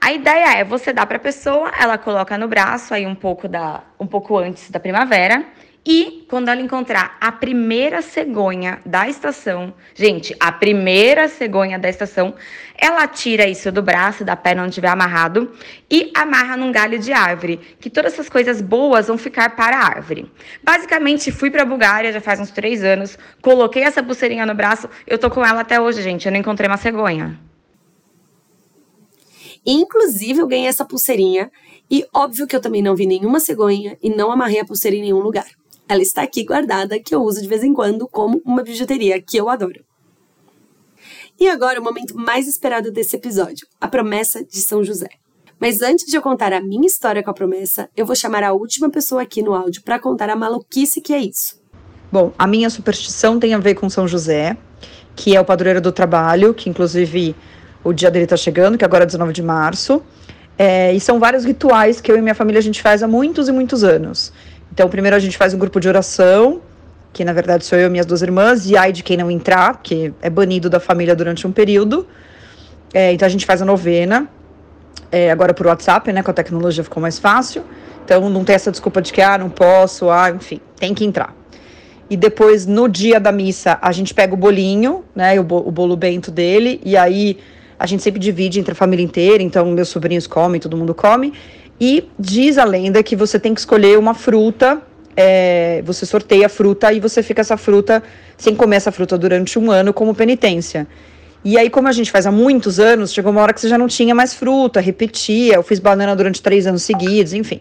A 0.00 0.12
ideia 0.12 0.58
é 0.58 0.64
você 0.64 0.92
dar 0.92 1.06
para 1.06 1.16
a 1.16 1.20
pessoa, 1.20 1.70
ela 1.80 1.96
coloca 1.96 2.36
no 2.36 2.48
braço 2.48 2.92
aí 2.92 3.06
um 3.06 3.14
pouco 3.14 3.48
da 3.48 3.82
um 3.98 4.06
pouco 4.06 4.36
antes 4.36 4.70
da 4.70 4.78
primavera 4.78 5.44
e 5.86 6.24
quando 6.30 6.48
ela 6.48 6.62
encontrar 6.62 7.18
a 7.20 7.30
primeira 7.30 8.00
cegonha 8.00 8.80
da 8.86 9.06
estação, 9.06 9.74
gente, 9.94 10.34
a 10.40 10.50
primeira 10.50 11.28
cegonha 11.28 11.78
da 11.78 11.90
estação, 11.90 12.34
ela 12.74 13.06
tira 13.06 13.46
isso 13.46 13.70
do 13.70 13.82
braço, 13.82 14.24
da 14.24 14.34
perna 14.34 14.62
onde 14.62 14.70
estiver 14.70 14.88
amarrado 14.88 15.52
e 15.90 16.10
amarra 16.14 16.56
num 16.56 16.72
galho 16.72 16.98
de 16.98 17.12
árvore, 17.12 17.60
que 17.78 17.90
todas 17.90 18.14
essas 18.14 18.30
coisas 18.30 18.62
boas 18.62 19.08
vão 19.08 19.18
ficar 19.18 19.54
para 19.54 19.76
a 19.76 19.84
árvore. 19.84 20.32
Basicamente, 20.62 21.30
fui 21.30 21.50
para 21.50 21.62
a 21.62 21.66
Bulgária 21.66 22.12
já 22.12 22.20
faz 22.20 22.40
uns 22.40 22.50
três 22.50 22.82
anos, 22.82 23.18
coloquei 23.42 23.82
essa 23.82 24.02
pulseirinha 24.02 24.46
no 24.46 24.54
braço, 24.54 24.88
eu 25.06 25.18
tô 25.18 25.30
com 25.30 25.44
ela 25.44 25.60
até 25.60 25.78
hoje, 25.78 26.00
gente, 26.00 26.24
eu 26.24 26.32
não 26.32 26.38
encontrei 26.38 26.66
uma 26.66 26.78
cegonha. 26.78 27.38
Inclusive, 29.66 30.40
eu 30.40 30.46
ganhei 30.46 30.66
essa 30.66 30.84
pulseirinha 30.84 31.50
e 31.90 32.06
óbvio 32.14 32.46
que 32.46 32.56
eu 32.56 32.60
também 32.60 32.82
não 32.82 32.96
vi 32.96 33.06
nenhuma 33.06 33.38
cegonha 33.38 33.98
e 34.02 34.08
não 34.08 34.32
amarrei 34.32 34.60
a 34.60 34.64
pulseira 34.64 34.96
em 34.96 35.02
nenhum 35.02 35.20
lugar. 35.20 35.46
Ela 35.88 36.02
está 36.02 36.22
aqui 36.22 36.44
guardada, 36.44 36.98
que 36.98 37.14
eu 37.14 37.22
uso 37.22 37.42
de 37.42 37.48
vez 37.48 37.62
em 37.62 37.74
quando 37.74 38.08
como 38.08 38.40
uma 38.44 38.62
bijuteria 38.62 39.20
que 39.20 39.36
eu 39.36 39.48
adoro. 39.48 39.84
E 41.38 41.48
agora 41.48 41.80
o 41.80 41.84
momento 41.84 42.16
mais 42.16 42.46
esperado 42.46 42.90
desse 42.90 43.16
episódio, 43.16 43.66
a 43.80 43.88
promessa 43.88 44.44
de 44.44 44.58
São 44.58 44.84
José. 44.84 45.08
Mas 45.60 45.82
antes 45.82 46.06
de 46.06 46.16
eu 46.16 46.22
contar 46.22 46.52
a 46.52 46.60
minha 46.60 46.86
história 46.86 47.22
com 47.22 47.30
a 47.30 47.34
promessa, 47.34 47.88
eu 47.96 48.06
vou 48.06 48.14
chamar 48.14 48.42
a 48.42 48.52
última 48.52 48.90
pessoa 48.90 49.22
aqui 49.22 49.42
no 49.42 49.54
áudio 49.54 49.82
para 49.82 49.98
contar 49.98 50.30
a 50.30 50.36
maluquice 50.36 51.00
que 51.00 51.12
é 51.12 51.18
isso. 51.18 51.60
Bom, 52.10 52.32
a 52.38 52.46
minha 52.46 52.70
superstição 52.70 53.40
tem 53.40 53.54
a 53.54 53.58
ver 53.58 53.74
com 53.74 53.90
São 53.90 54.06
José, 54.06 54.56
que 55.16 55.34
é 55.34 55.40
o 55.40 55.44
padroeiro 55.44 55.80
do 55.80 55.90
trabalho, 55.90 56.54
que 56.54 56.70
inclusive 56.70 57.34
o 57.82 57.92
dia 57.92 58.10
dele 58.10 58.24
está 58.24 58.36
chegando, 58.36 58.78
que 58.78 58.84
agora 58.84 59.02
é 59.02 59.06
19 59.06 59.32
de 59.32 59.42
março. 59.42 60.02
É, 60.56 60.92
e 60.92 61.00
são 61.00 61.18
vários 61.18 61.44
rituais 61.44 62.00
que 62.00 62.10
eu 62.10 62.16
e 62.16 62.22
minha 62.22 62.34
família 62.34 62.60
a 62.60 62.62
gente 62.62 62.80
faz 62.80 63.02
há 63.02 63.08
muitos 63.08 63.48
e 63.48 63.52
muitos 63.52 63.82
anos. 63.82 64.32
Então, 64.74 64.88
primeiro 64.88 65.16
a 65.16 65.20
gente 65.20 65.38
faz 65.38 65.54
um 65.54 65.58
grupo 65.58 65.78
de 65.78 65.86
oração, 65.86 66.60
que 67.12 67.24
na 67.24 67.32
verdade 67.32 67.64
sou 67.64 67.78
eu 67.78 67.86
e 67.86 67.90
minhas 67.90 68.04
duas 68.04 68.22
irmãs, 68.22 68.68
e 68.68 68.76
ai 68.76 68.90
de 68.90 69.04
quem 69.04 69.16
não 69.16 69.30
entrar, 69.30 69.80
que 69.80 70.12
é 70.20 70.28
banido 70.28 70.68
da 70.68 70.80
família 70.80 71.14
durante 71.14 71.46
um 71.46 71.52
período. 71.52 72.08
É, 72.92 73.12
então 73.12 73.24
a 73.24 73.28
gente 73.28 73.46
faz 73.46 73.62
a 73.62 73.64
novena, 73.64 74.28
é, 75.12 75.30
agora 75.30 75.54
por 75.54 75.68
WhatsApp, 75.68 76.12
né? 76.12 76.24
Com 76.24 76.32
a 76.32 76.34
tecnologia 76.34 76.82
ficou 76.82 77.00
mais 77.00 77.20
fácil. 77.20 77.62
Então 78.04 78.28
não 78.28 78.42
tem 78.42 78.56
essa 78.56 78.72
desculpa 78.72 79.00
de 79.00 79.12
que, 79.12 79.22
ah, 79.22 79.38
não 79.38 79.48
posso, 79.48 80.10
ah, 80.10 80.30
enfim, 80.30 80.60
tem 80.76 80.92
que 80.92 81.04
entrar. 81.04 81.32
E 82.10 82.16
depois, 82.16 82.66
no 82.66 82.88
dia 82.88 83.20
da 83.20 83.30
missa, 83.30 83.78
a 83.80 83.92
gente 83.92 84.12
pega 84.12 84.34
o 84.34 84.36
bolinho, 84.36 85.04
né? 85.14 85.38
O, 85.38 85.42
o 85.42 85.70
bolo 85.70 85.96
bento 85.96 86.32
dele, 86.32 86.80
e 86.84 86.96
aí 86.96 87.38
a 87.78 87.86
gente 87.86 88.02
sempre 88.02 88.18
divide 88.18 88.58
entre 88.58 88.72
a 88.72 88.74
família 88.74 89.04
inteira, 89.04 89.40
então 89.40 89.64
meus 89.66 89.88
sobrinhos 89.88 90.26
comem, 90.26 90.60
todo 90.60 90.76
mundo 90.76 90.94
come. 90.94 91.32
E 91.80 92.08
diz 92.18 92.58
a 92.58 92.64
lenda 92.64 93.02
que 93.02 93.16
você 93.16 93.38
tem 93.38 93.52
que 93.52 93.60
escolher 93.60 93.98
uma 93.98 94.14
fruta, 94.14 94.80
é, 95.16 95.82
você 95.84 96.06
sorteia 96.06 96.46
a 96.46 96.48
fruta 96.48 96.92
e 96.92 97.00
você 97.00 97.22
fica 97.22 97.40
essa 97.40 97.56
fruta 97.56 98.02
sem 98.36 98.54
comer 98.54 98.76
essa 98.76 98.92
fruta 98.92 99.16
durante 99.18 99.58
um 99.58 99.70
ano 99.70 99.92
como 99.92 100.14
penitência. 100.14 100.86
E 101.44 101.58
aí, 101.58 101.68
como 101.68 101.88
a 101.88 101.92
gente 101.92 102.10
faz 102.10 102.26
há 102.26 102.32
muitos 102.32 102.80
anos, 102.80 103.12
chegou 103.12 103.30
uma 103.30 103.42
hora 103.42 103.52
que 103.52 103.60
você 103.60 103.68
já 103.68 103.76
não 103.76 103.86
tinha 103.86 104.14
mais 104.14 104.32
fruta, 104.32 104.80
repetia. 104.80 105.54
Eu 105.54 105.62
fiz 105.62 105.78
banana 105.78 106.16
durante 106.16 106.40
três 106.40 106.66
anos 106.66 106.82
seguidos, 106.82 107.34
enfim. 107.34 107.60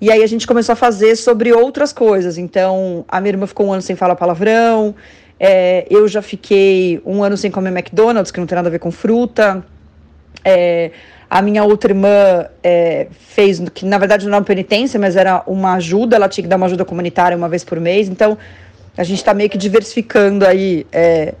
E 0.00 0.10
aí 0.10 0.22
a 0.22 0.26
gente 0.26 0.46
começou 0.46 0.72
a 0.72 0.76
fazer 0.76 1.14
sobre 1.16 1.52
outras 1.52 1.92
coisas. 1.92 2.38
Então, 2.38 3.04
a 3.06 3.20
minha 3.20 3.32
irmã 3.32 3.46
ficou 3.46 3.66
um 3.66 3.72
ano 3.72 3.82
sem 3.82 3.94
falar 3.94 4.16
palavrão. 4.16 4.94
É, 5.38 5.86
eu 5.90 6.08
já 6.08 6.22
fiquei 6.22 7.02
um 7.04 7.22
ano 7.22 7.36
sem 7.36 7.50
comer 7.50 7.70
McDonald's, 7.70 8.30
que 8.32 8.40
não 8.40 8.46
tem 8.46 8.56
nada 8.56 8.68
a 8.68 8.72
ver 8.72 8.78
com 8.78 8.90
fruta. 8.90 9.62
É, 10.42 10.90
a 11.32 11.40
minha 11.40 11.64
outra 11.64 11.92
irmã 11.92 12.44
é, 12.62 13.06
fez, 13.10 13.58
que 13.72 13.86
na 13.86 13.96
verdade 13.96 14.26
não 14.26 14.32
era 14.34 14.40
uma 14.40 14.44
penitência, 14.44 15.00
mas 15.00 15.16
era 15.16 15.42
uma 15.46 15.76
ajuda, 15.76 16.14
ela 16.14 16.28
tinha 16.28 16.42
que 16.42 16.48
dar 16.48 16.56
uma 16.56 16.66
ajuda 16.66 16.84
comunitária 16.84 17.34
uma 17.34 17.48
vez 17.48 17.64
por 17.64 17.80
mês. 17.80 18.06
Então, 18.06 18.36
a 18.98 19.02
gente 19.02 19.16
está 19.16 19.32
meio 19.32 19.48
que 19.48 19.56
diversificando 19.56 20.44
aí 20.46 20.86
é, 20.92 21.32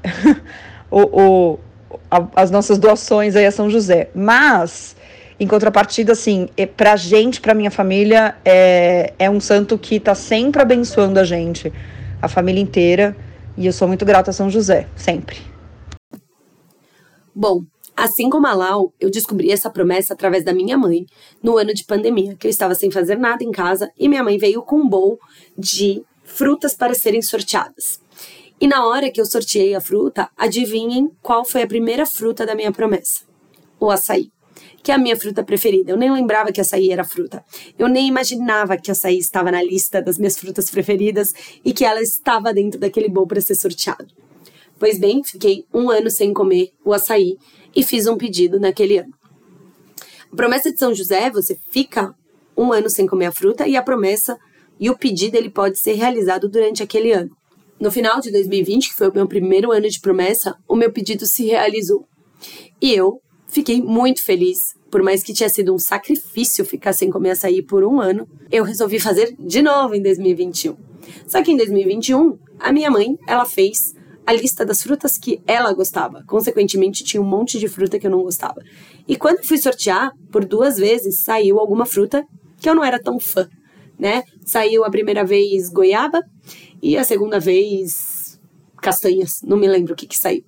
o, 0.90 1.02
o 1.02 1.58
a, 2.10 2.26
as 2.36 2.50
nossas 2.50 2.78
doações 2.78 3.36
aí 3.36 3.44
a 3.44 3.50
São 3.50 3.68
José. 3.68 4.08
Mas, 4.14 4.96
em 5.38 5.46
contrapartida, 5.46 6.12
assim, 6.12 6.48
é, 6.56 6.64
pra 6.64 6.96
gente, 6.96 7.38
pra 7.38 7.52
minha 7.52 7.70
família, 7.70 8.34
é, 8.46 9.12
é 9.18 9.28
um 9.28 9.40
santo 9.40 9.76
que 9.76 9.96
está 9.96 10.14
sempre 10.14 10.62
abençoando 10.62 11.20
a 11.20 11.24
gente, 11.24 11.70
a 12.22 12.28
família 12.28 12.62
inteira. 12.62 13.14
E 13.58 13.66
eu 13.66 13.72
sou 13.74 13.86
muito 13.86 14.06
grata 14.06 14.30
a 14.30 14.32
São 14.32 14.48
José, 14.48 14.86
sempre. 14.96 15.36
Bom, 17.34 17.64
Assim 17.96 18.30
como 18.30 18.46
a 18.46 18.54
Lau, 18.54 18.92
eu 18.98 19.10
descobri 19.10 19.50
essa 19.50 19.70
promessa 19.70 20.14
através 20.14 20.44
da 20.44 20.52
minha 20.52 20.78
mãe, 20.78 21.04
no 21.42 21.58
ano 21.58 21.74
de 21.74 21.84
pandemia, 21.84 22.34
que 22.36 22.46
eu 22.46 22.50
estava 22.50 22.74
sem 22.74 22.90
fazer 22.90 23.18
nada 23.18 23.44
em 23.44 23.50
casa 23.50 23.90
e 23.98 24.08
minha 24.08 24.24
mãe 24.24 24.38
veio 24.38 24.62
com 24.62 24.76
um 24.76 24.88
bowl 24.88 25.18
de 25.56 26.02
frutas 26.24 26.74
para 26.74 26.94
serem 26.94 27.20
sorteadas. 27.20 28.00
E 28.60 28.66
na 28.66 28.86
hora 28.86 29.10
que 29.10 29.20
eu 29.20 29.26
sorteei 29.26 29.74
a 29.74 29.80
fruta, 29.80 30.30
adivinhem 30.36 31.10
qual 31.20 31.44
foi 31.44 31.62
a 31.62 31.66
primeira 31.66 32.06
fruta 32.06 32.46
da 32.46 32.54
minha 32.54 32.72
promessa? 32.72 33.24
O 33.78 33.90
açaí, 33.90 34.30
que 34.82 34.90
é 34.90 34.94
a 34.94 34.98
minha 34.98 35.16
fruta 35.16 35.42
preferida. 35.44 35.90
Eu 35.90 35.96
nem 35.96 36.10
lembrava 36.10 36.52
que 36.52 36.60
açaí 36.60 36.90
era 36.90 37.04
fruta. 37.04 37.44
Eu 37.78 37.88
nem 37.88 38.06
imaginava 38.06 38.76
que 38.76 38.90
açaí 38.90 39.18
estava 39.18 39.50
na 39.50 39.62
lista 39.62 40.00
das 40.00 40.16
minhas 40.16 40.38
frutas 40.38 40.70
preferidas 40.70 41.34
e 41.64 41.72
que 41.72 41.84
ela 41.84 42.00
estava 42.00 42.54
dentro 42.54 42.78
daquele 42.78 43.08
bowl 43.08 43.26
para 43.26 43.40
ser 43.40 43.56
sorteado. 43.56 44.06
Pois 44.82 44.98
bem, 44.98 45.22
fiquei 45.22 45.64
um 45.72 45.90
ano 45.90 46.10
sem 46.10 46.34
comer 46.34 46.72
o 46.84 46.92
açaí 46.92 47.36
e 47.72 47.84
fiz 47.84 48.08
um 48.08 48.16
pedido 48.16 48.58
naquele 48.58 48.98
ano. 48.98 49.14
A 50.32 50.34
promessa 50.34 50.72
de 50.72 50.76
São 50.76 50.92
José, 50.92 51.30
você 51.30 51.56
fica 51.70 52.12
um 52.56 52.72
ano 52.72 52.90
sem 52.90 53.06
comer 53.06 53.26
a 53.26 53.30
fruta 53.30 53.68
e 53.68 53.76
a 53.76 53.82
promessa 53.84 54.36
e 54.80 54.90
o 54.90 54.98
pedido 54.98 55.36
ele 55.36 55.50
pode 55.50 55.78
ser 55.78 55.92
realizado 55.92 56.48
durante 56.48 56.82
aquele 56.82 57.12
ano. 57.12 57.30
No 57.78 57.92
final 57.92 58.20
de 58.20 58.32
2020, 58.32 58.88
que 58.88 58.96
foi 58.96 59.08
o 59.08 59.14
meu 59.14 59.28
primeiro 59.28 59.70
ano 59.70 59.88
de 59.88 60.00
promessa, 60.00 60.56
o 60.66 60.74
meu 60.74 60.90
pedido 60.90 61.26
se 61.26 61.46
realizou. 61.46 62.04
E 62.80 62.92
eu 62.92 63.20
fiquei 63.46 63.80
muito 63.80 64.24
feliz, 64.24 64.74
por 64.90 65.00
mais 65.00 65.22
que 65.22 65.32
tinha 65.32 65.48
sido 65.48 65.72
um 65.72 65.78
sacrifício 65.78 66.64
ficar 66.64 66.92
sem 66.92 67.08
comer 67.08 67.30
açaí 67.30 67.62
por 67.62 67.84
um 67.84 68.00
ano, 68.00 68.28
eu 68.50 68.64
resolvi 68.64 68.98
fazer 68.98 69.32
de 69.38 69.62
novo 69.62 69.94
em 69.94 70.02
2021. 70.02 70.74
Só 71.28 71.40
que 71.40 71.52
em 71.52 71.56
2021, 71.56 72.36
a 72.58 72.72
minha 72.72 72.90
mãe, 72.90 73.16
ela 73.28 73.44
fez 73.44 73.94
a 74.26 74.32
lista 74.32 74.64
das 74.64 74.82
frutas 74.82 75.18
que 75.18 75.40
ela 75.46 75.72
gostava. 75.72 76.22
Consequentemente, 76.26 77.04
tinha 77.04 77.20
um 77.20 77.26
monte 77.26 77.58
de 77.58 77.68
fruta 77.68 77.98
que 77.98 78.06
eu 78.06 78.10
não 78.10 78.22
gostava. 78.22 78.60
E 79.06 79.16
quando 79.16 79.46
fui 79.46 79.58
sortear, 79.58 80.12
por 80.30 80.44
duas 80.44 80.76
vezes 80.76 81.20
saiu 81.20 81.58
alguma 81.58 81.84
fruta 81.84 82.24
que 82.58 82.68
eu 82.68 82.74
não 82.74 82.84
era 82.84 83.00
tão 83.00 83.18
fã, 83.18 83.48
né? 83.98 84.22
Saiu 84.44 84.84
a 84.84 84.90
primeira 84.90 85.24
vez 85.24 85.68
goiaba 85.68 86.20
e 86.80 86.96
a 86.96 87.04
segunda 87.04 87.40
vez 87.40 88.40
castanhas. 88.80 89.40
Não 89.42 89.56
me 89.56 89.66
lembro 89.66 89.94
o 89.94 89.96
que 89.96 90.06
que 90.06 90.16
saiu. 90.16 90.44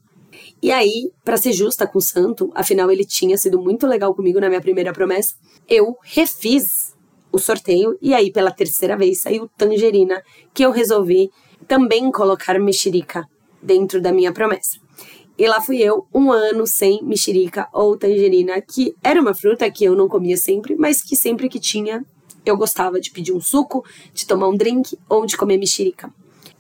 E 0.63 0.71
aí, 0.71 1.11
para 1.25 1.37
ser 1.37 1.53
justa 1.53 1.87
com 1.87 1.99
o 1.99 2.03
santo, 2.03 2.51
afinal 2.55 2.91
ele 2.91 3.05
tinha 3.05 3.37
sido 3.37 3.61
muito 3.61 3.87
legal 3.87 4.15
comigo 4.15 4.41
na 4.41 4.49
minha 4.49 4.61
primeira 4.61 4.93
promessa, 4.93 5.35
eu 5.69 5.97
refiz 6.03 6.95
o 7.31 7.39
sorteio 7.39 7.99
e 8.01 8.15
aí 8.15 8.33
pela 8.33 8.51
terceira 8.51 8.97
vez 8.97 9.21
saiu 9.21 9.49
tangerina, 9.57 10.23
que 10.55 10.65
eu 10.65 10.71
resolvi 10.71 11.29
também 11.67 12.11
colocar 12.11 12.59
mexerica 12.59 13.27
dentro 13.65 14.01
da 14.01 14.13
minha 14.13 14.33
promessa. 14.33 14.79
E 15.37 15.49
lá 15.49 15.61
fui 15.61 15.79
eu, 15.79 16.07
um 16.15 16.31
ano 16.31 16.67
sem 16.67 17.03
mexerica 17.03 17.69
ou 17.73 17.97
tangerina, 17.97 18.61
que 18.61 18.95
era 19.03 19.21
uma 19.21 19.35
fruta 19.35 19.69
que 19.71 19.85
eu 19.85 19.97
não 19.97 20.09
comia 20.09 20.37
sempre, 20.37 20.77
mas 20.77 21.03
que 21.03 21.17
sempre 21.17 21.49
que 21.49 21.59
tinha, 21.59 22.05
eu 22.47 22.57
gostava 22.57 23.01
de 23.01 23.11
pedir 23.11 23.33
um 23.33 23.41
suco, 23.41 23.85
de 24.13 24.27
tomar 24.27 24.49
um 24.49 24.57
drink 24.57 24.97
ou 25.09 25.27
de 25.27 25.37
comer 25.37 25.59
mexerica. 25.59 26.13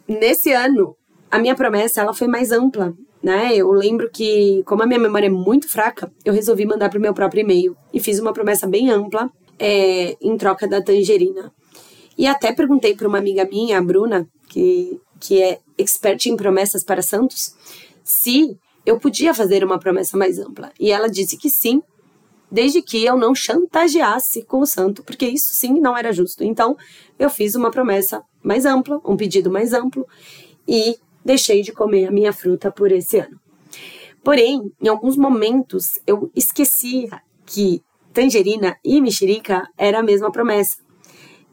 nesse 0.08 0.52
ano, 0.52 0.96
a 1.30 1.38
minha 1.38 1.54
promessa 1.54 2.00
ela 2.00 2.12
foi 2.12 2.26
mais 2.26 2.52
ampla, 2.52 2.94
né? 3.22 3.56
Eu 3.56 3.70
lembro 3.72 4.10
que, 4.10 4.62
como 4.66 4.82
a 4.82 4.86
minha 4.86 5.00
memória 5.00 5.26
é 5.26 5.30
muito 5.30 5.68
fraca, 5.68 6.12
eu 6.24 6.32
resolvi 6.32 6.66
mandar 6.66 6.90
para 6.90 6.98
o 6.98 7.02
meu 7.02 7.14
próprio 7.14 7.40
e-mail 7.40 7.76
e 7.92 8.00
fiz 8.00 8.18
uma 8.20 8.32
promessa 8.32 8.66
bem 8.66 8.90
ampla 8.90 9.30
é, 9.58 10.16
em 10.20 10.36
troca 10.36 10.68
da 10.68 10.82
tangerina. 10.82 11.52
E 12.18 12.26
até 12.26 12.52
perguntei 12.52 12.94
para 12.94 13.08
uma 13.08 13.18
amiga 13.18 13.44
minha, 13.44 13.78
a 13.78 13.82
Bruna, 13.82 14.28
que, 14.48 15.00
que 15.20 15.42
é 15.42 15.60
expert 15.78 16.26
em 16.26 16.36
promessas 16.36 16.84
para 16.84 17.02
santos, 17.02 17.54
se 18.02 18.58
eu 18.84 18.98
podia 18.98 19.32
fazer 19.32 19.64
uma 19.64 19.78
promessa 19.78 20.16
mais 20.16 20.38
ampla. 20.38 20.72
E 20.78 20.90
ela 20.90 21.08
disse 21.08 21.36
que 21.36 21.48
sim, 21.48 21.82
desde 22.50 22.82
que 22.82 23.04
eu 23.04 23.16
não 23.16 23.34
chantageasse 23.34 24.42
com 24.42 24.60
o 24.60 24.66
santo, 24.66 25.02
porque 25.02 25.26
isso 25.26 25.52
sim 25.54 25.80
não 25.80 25.96
era 25.96 26.12
justo. 26.12 26.44
Então, 26.44 26.76
eu 27.18 27.30
fiz 27.30 27.54
uma 27.54 27.70
promessa 27.70 28.22
mais 28.42 28.66
ampla, 28.66 29.00
um 29.04 29.16
pedido 29.16 29.50
mais 29.50 29.72
amplo, 29.72 30.06
e 30.68 30.96
deixei 31.24 31.62
de 31.62 31.72
comer 31.72 32.06
a 32.06 32.10
minha 32.10 32.32
fruta 32.32 32.70
por 32.70 32.92
esse 32.92 33.18
ano. 33.18 33.40
Porém, 34.22 34.72
em 34.80 34.88
alguns 34.88 35.16
momentos 35.16 35.98
eu 36.06 36.30
esquecia 36.34 37.20
que 37.44 37.82
tangerina 38.12 38.76
e 38.84 39.00
mexerica 39.00 39.68
era 39.76 39.98
a 39.98 40.02
mesma 40.02 40.30
promessa. 40.30 40.78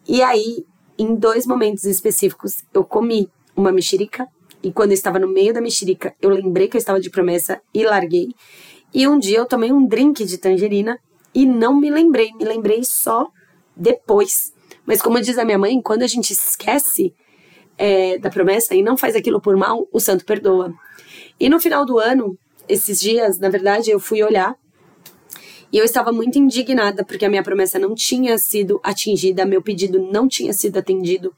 E 0.07 0.21
aí, 0.21 0.65
em 0.97 1.15
dois 1.15 1.45
momentos 1.45 1.83
específicos, 1.83 2.63
eu 2.73 2.83
comi 2.83 3.29
uma 3.55 3.71
mexerica 3.71 4.27
e 4.63 4.71
quando 4.71 4.91
eu 4.91 4.95
estava 4.95 5.17
no 5.17 5.27
meio 5.27 5.53
da 5.53 5.61
mexerica, 5.61 6.13
eu 6.21 6.29
lembrei 6.29 6.67
que 6.67 6.77
eu 6.77 6.79
estava 6.79 6.99
de 6.99 7.09
promessa 7.09 7.61
e 7.73 7.83
larguei. 7.83 8.29
E 8.93 9.07
um 9.07 9.17
dia 9.17 9.39
eu 9.39 9.45
tomei 9.45 9.71
um 9.71 9.85
drink 9.87 10.23
de 10.25 10.37
tangerina 10.37 10.99
e 11.33 11.45
não 11.45 11.79
me 11.79 11.89
lembrei, 11.89 12.31
me 12.33 12.45
lembrei 12.45 12.83
só 12.83 13.27
depois. 13.75 14.53
Mas 14.85 15.01
como 15.01 15.19
diz 15.19 15.37
a 15.37 15.45
minha 15.45 15.57
mãe, 15.57 15.81
quando 15.81 16.03
a 16.03 16.07
gente 16.07 16.31
esquece 16.31 17.13
é, 17.77 18.17
da 18.19 18.29
promessa 18.29 18.75
e 18.75 18.83
não 18.83 18.97
faz 18.97 19.15
aquilo 19.15 19.41
por 19.41 19.55
mal, 19.57 19.87
o 19.91 19.99
santo 19.99 20.25
perdoa. 20.25 20.73
E 21.39 21.49
no 21.49 21.59
final 21.59 21.85
do 21.85 21.97
ano, 21.97 22.37
esses 22.67 22.99
dias, 22.99 23.39
na 23.39 23.49
verdade, 23.49 23.89
eu 23.89 23.99
fui 23.99 24.21
olhar 24.21 24.55
e 25.71 25.77
eu 25.77 25.85
estava 25.85 26.11
muito 26.11 26.37
indignada 26.37 27.03
porque 27.03 27.25
a 27.25 27.29
minha 27.29 27.41
promessa 27.41 27.79
não 27.79 27.95
tinha 27.95 28.37
sido 28.37 28.79
atingida, 28.83 29.45
meu 29.45 29.61
pedido 29.61 29.99
não 30.11 30.27
tinha 30.27 30.53
sido 30.53 30.77
atendido. 30.77 31.33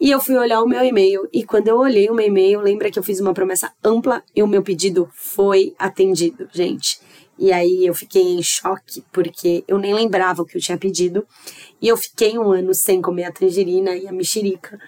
E 0.00 0.10
eu 0.10 0.18
fui 0.18 0.34
olhar 0.34 0.62
o 0.62 0.66
meu 0.66 0.82
e-mail 0.82 1.28
e 1.30 1.44
quando 1.44 1.68
eu 1.68 1.76
olhei 1.76 2.08
o 2.08 2.14
meu 2.14 2.26
e-mail, 2.26 2.62
lembra 2.62 2.90
que 2.90 2.98
eu 2.98 3.02
fiz 3.02 3.20
uma 3.20 3.34
promessa 3.34 3.70
ampla 3.84 4.22
e 4.34 4.42
o 4.42 4.46
meu 4.46 4.62
pedido 4.62 5.10
foi 5.12 5.74
atendido, 5.78 6.48
gente. 6.50 6.98
E 7.38 7.52
aí 7.52 7.84
eu 7.84 7.94
fiquei 7.94 8.22
em 8.22 8.42
choque 8.42 9.04
porque 9.12 9.62
eu 9.68 9.78
nem 9.78 9.92
lembrava 9.92 10.40
o 10.40 10.46
que 10.46 10.56
eu 10.56 10.60
tinha 10.60 10.78
pedido. 10.78 11.26
E 11.82 11.86
eu 11.86 11.98
fiquei 11.98 12.38
um 12.38 12.50
ano 12.50 12.72
sem 12.72 13.02
comer 13.02 13.24
a 13.24 13.32
tangerina 13.32 13.94
e 13.94 14.08
a 14.08 14.12
mexerica. 14.12 14.78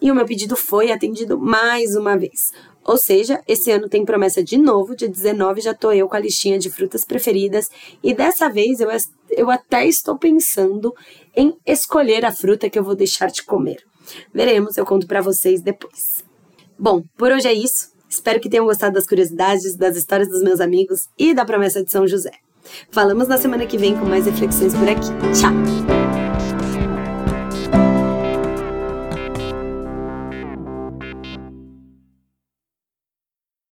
E 0.00 0.10
o 0.10 0.14
meu 0.16 0.26
pedido 0.26 0.56
foi 0.56 0.90
atendido 0.90 1.38
mais 1.38 1.94
uma 1.94 2.18
vez. 2.18 2.52
Ou 2.82 2.96
seja, 2.96 3.40
esse 3.46 3.70
ano 3.70 3.88
tem 3.88 4.04
promessa 4.04 4.42
de 4.42 4.58
novo, 4.58 4.96
dia 4.96 5.08
19 5.08 5.60
já 5.60 5.74
tô 5.74 5.92
eu 5.92 6.08
com 6.08 6.16
a 6.16 6.20
listinha 6.20 6.58
de 6.58 6.70
frutas 6.70 7.04
preferidas. 7.04 7.70
E 8.02 8.12
dessa 8.12 8.48
vez 8.48 8.80
eu, 8.80 8.88
eu 9.30 9.48
até 9.48 9.86
estou 9.86 10.18
pensando 10.18 10.92
em 11.36 11.56
escolher 11.64 12.24
a 12.24 12.32
fruta 12.32 12.68
que 12.68 12.76
eu 12.76 12.84
vou 12.84 12.96
deixar 12.96 13.30
de 13.30 13.44
comer. 13.44 13.84
Veremos, 14.32 14.76
eu 14.76 14.84
conto 14.84 15.06
para 15.06 15.20
vocês 15.20 15.60
depois. 15.60 16.24
Bom, 16.78 17.02
por 17.16 17.30
hoje 17.32 17.48
é 17.48 17.52
isso. 17.52 17.90
Espero 18.08 18.40
que 18.40 18.48
tenham 18.48 18.66
gostado 18.66 18.94
das 18.94 19.06
curiosidades, 19.06 19.76
das 19.76 19.96
histórias 19.96 20.28
dos 20.28 20.42
meus 20.42 20.60
amigos 20.60 21.08
e 21.18 21.34
da 21.34 21.44
promessa 21.44 21.82
de 21.82 21.90
São 21.90 22.06
José. 22.06 22.32
Falamos 22.90 23.28
na 23.28 23.38
semana 23.38 23.66
que 23.66 23.78
vem 23.78 23.96
com 23.96 24.06
mais 24.06 24.26
reflexões 24.26 24.74
por 24.74 24.88
aqui. 24.88 25.08
Tchau! 25.38 25.95